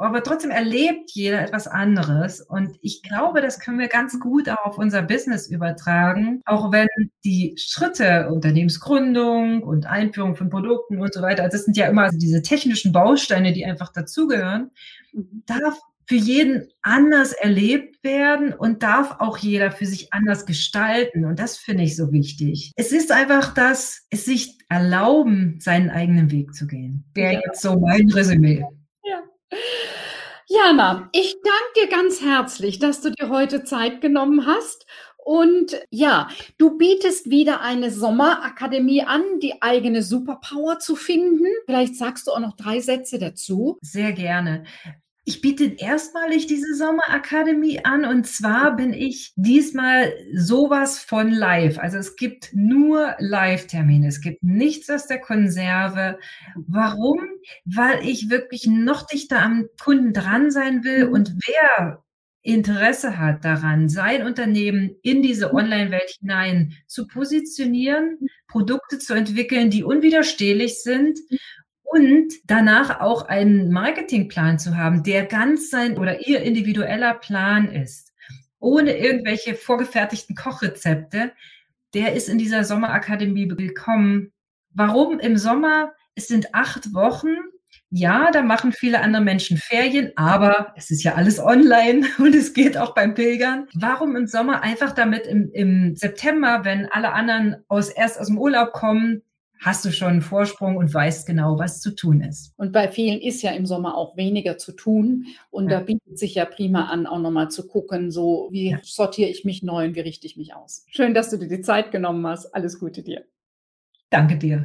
Aber 0.00 0.22
trotzdem 0.22 0.52
erlebt 0.52 1.10
jeder 1.10 1.42
etwas 1.42 1.66
anderes. 1.66 2.40
Und 2.40 2.78
ich 2.82 3.02
glaube, 3.02 3.40
das 3.40 3.58
können 3.58 3.80
wir 3.80 3.88
ganz 3.88 4.18
gut 4.20 4.48
auch 4.48 4.64
auf 4.64 4.78
unser 4.78 5.02
Business 5.02 5.48
übertragen. 5.48 6.40
Auch 6.44 6.70
wenn 6.70 6.86
die 7.24 7.56
Schritte, 7.58 8.28
Unternehmensgründung 8.30 9.64
und 9.64 9.86
Einführung 9.86 10.36
von 10.36 10.50
Produkten 10.50 11.00
und 11.00 11.12
so 11.12 11.20
weiter, 11.20 11.42
also 11.42 11.56
das 11.56 11.64
sind 11.64 11.76
ja 11.76 11.86
immer 11.86 12.10
diese 12.10 12.42
technischen 12.42 12.92
Bausteine, 12.92 13.52
die 13.52 13.66
einfach 13.66 13.92
dazugehören, 13.92 14.70
mhm. 15.12 15.42
darf 15.46 15.76
für 16.08 16.14
jeden 16.14 16.72
anders 16.80 17.32
erlebt 17.32 18.02
werden 18.02 18.54
und 18.54 18.82
darf 18.82 19.16
auch 19.18 19.36
jeder 19.36 19.70
für 19.70 19.84
sich 19.84 20.12
anders 20.14 20.46
gestalten. 20.46 21.26
Und 21.26 21.38
das 21.38 21.58
finde 21.58 21.84
ich 21.84 21.96
so 21.96 22.12
wichtig. 22.12 22.72
Es 22.76 22.92
ist 22.92 23.12
einfach 23.12 23.52
das, 23.52 24.06
es 24.08 24.24
sich 24.24 24.56
erlauben, 24.70 25.58
seinen 25.60 25.90
eigenen 25.90 26.30
Weg 26.30 26.54
zu 26.54 26.66
gehen. 26.66 27.04
Wäre 27.14 27.34
ja. 27.34 27.40
jetzt 27.44 27.60
so 27.60 27.78
mein 27.78 28.10
Resümee. 28.10 28.64
Ja. 29.04 29.22
Jana, 30.46 31.10
ich 31.12 31.36
danke 31.44 31.90
dir 31.90 31.94
ganz 31.94 32.22
herzlich, 32.22 32.78
dass 32.78 33.02
du 33.02 33.10
dir 33.10 33.28
heute 33.28 33.64
Zeit 33.64 34.00
genommen 34.00 34.46
hast. 34.46 34.86
Und 35.22 35.78
ja, 35.90 36.28
du 36.56 36.78
bietest 36.78 37.28
wieder 37.28 37.60
eine 37.60 37.90
Sommerakademie 37.90 39.02
an, 39.02 39.22
die 39.42 39.60
eigene 39.60 40.02
Superpower 40.02 40.78
zu 40.78 40.96
finden. 40.96 41.44
Vielleicht 41.66 41.96
sagst 41.96 42.26
du 42.26 42.30
auch 42.30 42.40
noch 42.40 42.56
drei 42.56 42.80
Sätze 42.80 43.18
dazu. 43.18 43.76
Sehr 43.82 44.14
gerne. 44.14 44.64
Ich 45.28 45.42
biete 45.42 45.74
erstmalig 45.76 46.46
diese 46.46 46.74
Sommerakademie 46.74 47.84
an 47.84 48.06
und 48.06 48.26
zwar 48.26 48.74
bin 48.76 48.94
ich 48.94 49.34
diesmal 49.36 50.10
sowas 50.32 51.00
von 51.00 51.30
live. 51.30 51.78
Also 51.78 51.98
es 51.98 52.16
gibt 52.16 52.54
nur 52.54 53.14
Live-Termine. 53.18 54.08
Es 54.08 54.22
gibt 54.22 54.42
nichts 54.42 54.88
aus 54.88 55.06
der 55.06 55.20
Konserve. 55.20 56.18
Warum? 56.56 57.20
Weil 57.66 58.08
ich 58.08 58.30
wirklich 58.30 58.66
noch 58.68 59.04
dichter 59.04 59.42
am 59.42 59.66
Kunden 59.78 60.14
dran 60.14 60.50
sein 60.50 60.82
will 60.82 61.08
mhm. 61.08 61.12
und 61.12 61.34
wer 61.46 62.02
Interesse 62.40 63.18
hat 63.18 63.44
daran, 63.44 63.90
sein 63.90 64.24
Unternehmen 64.24 64.96
in 65.02 65.20
diese 65.20 65.48
mhm. 65.48 65.56
Online-Welt 65.56 66.16
hinein 66.20 66.72
zu 66.86 67.06
positionieren, 67.06 68.16
Produkte 68.46 68.98
zu 68.98 69.12
entwickeln, 69.12 69.68
die 69.68 69.84
unwiderstehlich 69.84 70.82
sind 70.82 71.18
und 71.90 72.34
danach 72.44 73.00
auch 73.00 73.28
einen 73.28 73.70
Marketingplan 73.70 74.58
zu 74.58 74.76
haben, 74.76 75.02
der 75.02 75.24
ganz 75.24 75.70
sein 75.70 75.96
oder 75.96 76.26
ihr 76.26 76.42
individueller 76.42 77.14
Plan 77.14 77.72
ist, 77.72 78.12
ohne 78.58 78.96
irgendwelche 78.98 79.54
vorgefertigten 79.54 80.36
Kochrezepte, 80.36 81.32
der 81.94 82.12
ist 82.12 82.28
in 82.28 82.36
dieser 82.36 82.64
Sommerakademie 82.64 83.50
willkommen. 83.56 84.32
Warum 84.74 85.18
im 85.18 85.38
Sommer? 85.38 85.92
Es 86.14 86.28
sind 86.28 86.54
acht 86.54 86.92
Wochen. 86.92 87.34
Ja, 87.90 88.30
da 88.32 88.42
machen 88.42 88.72
viele 88.72 89.00
andere 89.00 89.22
Menschen 89.22 89.56
Ferien, 89.56 90.12
aber 90.16 90.74
es 90.76 90.90
ist 90.90 91.02
ja 91.02 91.14
alles 91.14 91.40
online 91.40 92.06
und 92.18 92.34
es 92.34 92.52
geht 92.52 92.76
auch 92.76 92.94
beim 92.94 93.14
Pilgern. 93.14 93.66
Warum 93.72 94.14
im 94.14 94.26
Sommer? 94.26 94.62
Einfach 94.62 94.92
damit 94.92 95.26
im, 95.26 95.50
im 95.52 95.96
September, 95.96 96.60
wenn 96.64 96.86
alle 96.92 97.12
anderen 97.12 97.64
aus, 97.68 97.88
erst 97.88 98.20
aus 98.20 98.26
dem 98.26 98.36
Urlaub 98.36 98.72
kommen, 98.74 99.22
hast 99.60 99.84
du 99.84 99.92
schon 99.92 100.08
einen 100.08 100.22
Vorsprung 100.22 100.76
und 100.76 100.92
weißt 100.92 101.26
genau, 101.26 101.58
was 101.58 101.80
zu 101.80 101.94
tun 101.94 102.20
ist. 102.20 102.52
Und 102.56 102.72
bei 102.72 102.88
vielen 102.88 103.20
ist 103.20 103.42
ja 103.42 103.50
im 103.52 103.66
Sommer 103.66 103.96
auch 103.96 104.16
weniger 104.16 104.58
zu 104.58 104.72
tun. 104.72 105.26
Und 105.50 105.70
ja. 105.70 105.78
da 105.78 105.84
bietet 105.84 106.18
sich 106.18 106.34
ja 106.34 106.44
prima 106.44 106.86
an, 106.86 107.06
auch 107.06 107.18
nochmal 107.18 107.50
zu 107.50 107.66
gucken, 107.66 108.10
so 108.10 108.48
wie 108.50 108.70
ja. 108.70 108.78
sortiere 108.82 109.30
ich 109.30 109.44
mich 109.44 109.62
neu 109.62 109.86
und 109.86 109.94
wie 109.94 110.00
richte 110.00 110.26
ich 110.26 110.36
mich 110.36 110.54
aus. 110.54 110.84
Schön, 110.88 111.14
dass 111.14 111.30
du 111.30 111.38
dir 111.38 111.48
die 111.48 111.60
Zeit 111.60 111.90
genommen 111.90 112.26
hast. 112.26 112.54
Alles 112.54 112.78
Gute 112.78 113.02
dir. 113.02 113.24
Danke 114.10 114.36
dir. 114.36 114.62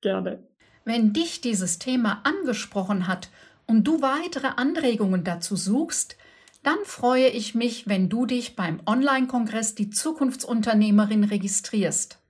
Gerne. 0.00 0.42
Wenn 0.84 1.12
dich 1.12 1.40
dieses 1.40 1.78
Thema 1.78 2.22
angesprochen 2.24 3.06
hat 3.06 3.30
und 3.66 3.84
du 3.84 4.02
weitere 4.02 4.48
Anregungen 4.56 5.22
dazu 5.22 5.54
suchst, 5.54 6.16
dann 6.62 6.78
freue 6.84 7.28
ich 7.28 7.54
mich, 7.54 7.88
wenn 7.88 8.08
du 8.08 8.26
dich 8.26 8.54
beim 8.56 8.80
Online-Kongress 8.86 9.74
Die 9.74 9.90
Zukunftsunternehmerin 9.90 11.24
registrierst. 11.24 12.21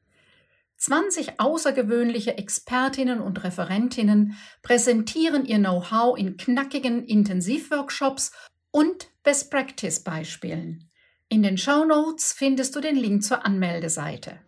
20 0.83 1.39
außergewöhnliche 1.39 2.39
Expertinnen 2.39 3.21
und 3.21 3.45
Referentinnen 3.45 4.37
präsentieren 4.63 5.45
ihr 5.45 5.59
Know-how 5.59 6.19
in 6.19 6.37
knackigen 6.37 7.05
Intensivworkshops 7.05 8.33
und 8.73 9.09
Best-Practice-Beispielen. 9.23 10.91
In 11.29 11.45
den 11.45 11.57
Show 11.57 11.85
Notes 11.85 12.33
findest 12.33 12.75
du 12.75 12.81
den 12.81 12.97
Link 12.97 13.23
zur 13.23 13.47
Anmeldeseite. 13.47 14.41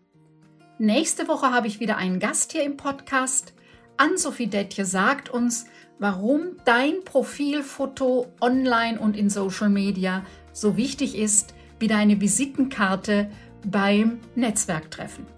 Nächste 0.81 1.29
Woche 1.29 1.53
habe 1.53 1.69
ich 1.69 1.79
wieder 1.79 1.99
einen 1.99 2.19
Gast 2.19 2.51
hier 2.51 2.65
im 2.65 2.77
Podcast. 2.77 3.55
Ann-Sophie 3.97 4.49
Detje 4.49 4.85
sagt 4.85 5.29
uns, 5.29 5.67
warum 6.01 6.57
dein 6.65 7.05
Profilfoto 7.05 8.27
online 8.41 8.99
und 8.99 9.17
in 9.17 9.31
Social 9.31 9.69
Media 9.69 10.27
so 10.53 10.77
wichtig 10.77 11.17
ist 11.17 11.55
wie 11.79 11.87
deine 11.87 12.21
Visitenkarte 12.21 13.31
beim 13.65 14.19
Netzwerktreffen. 14.35 15.34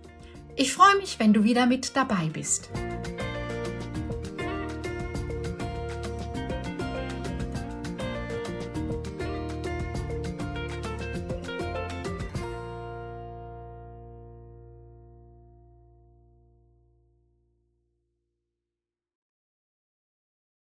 Ich 0.58 0.72
freue 0.72 0.96
mich, 0.96 1.18
wenn 1.18 1.34
du 1.34 1.44
wieder 1.44 1.66
mit 1.66 1.94
dabei 1.96 2.30
bist. 2.32 2.70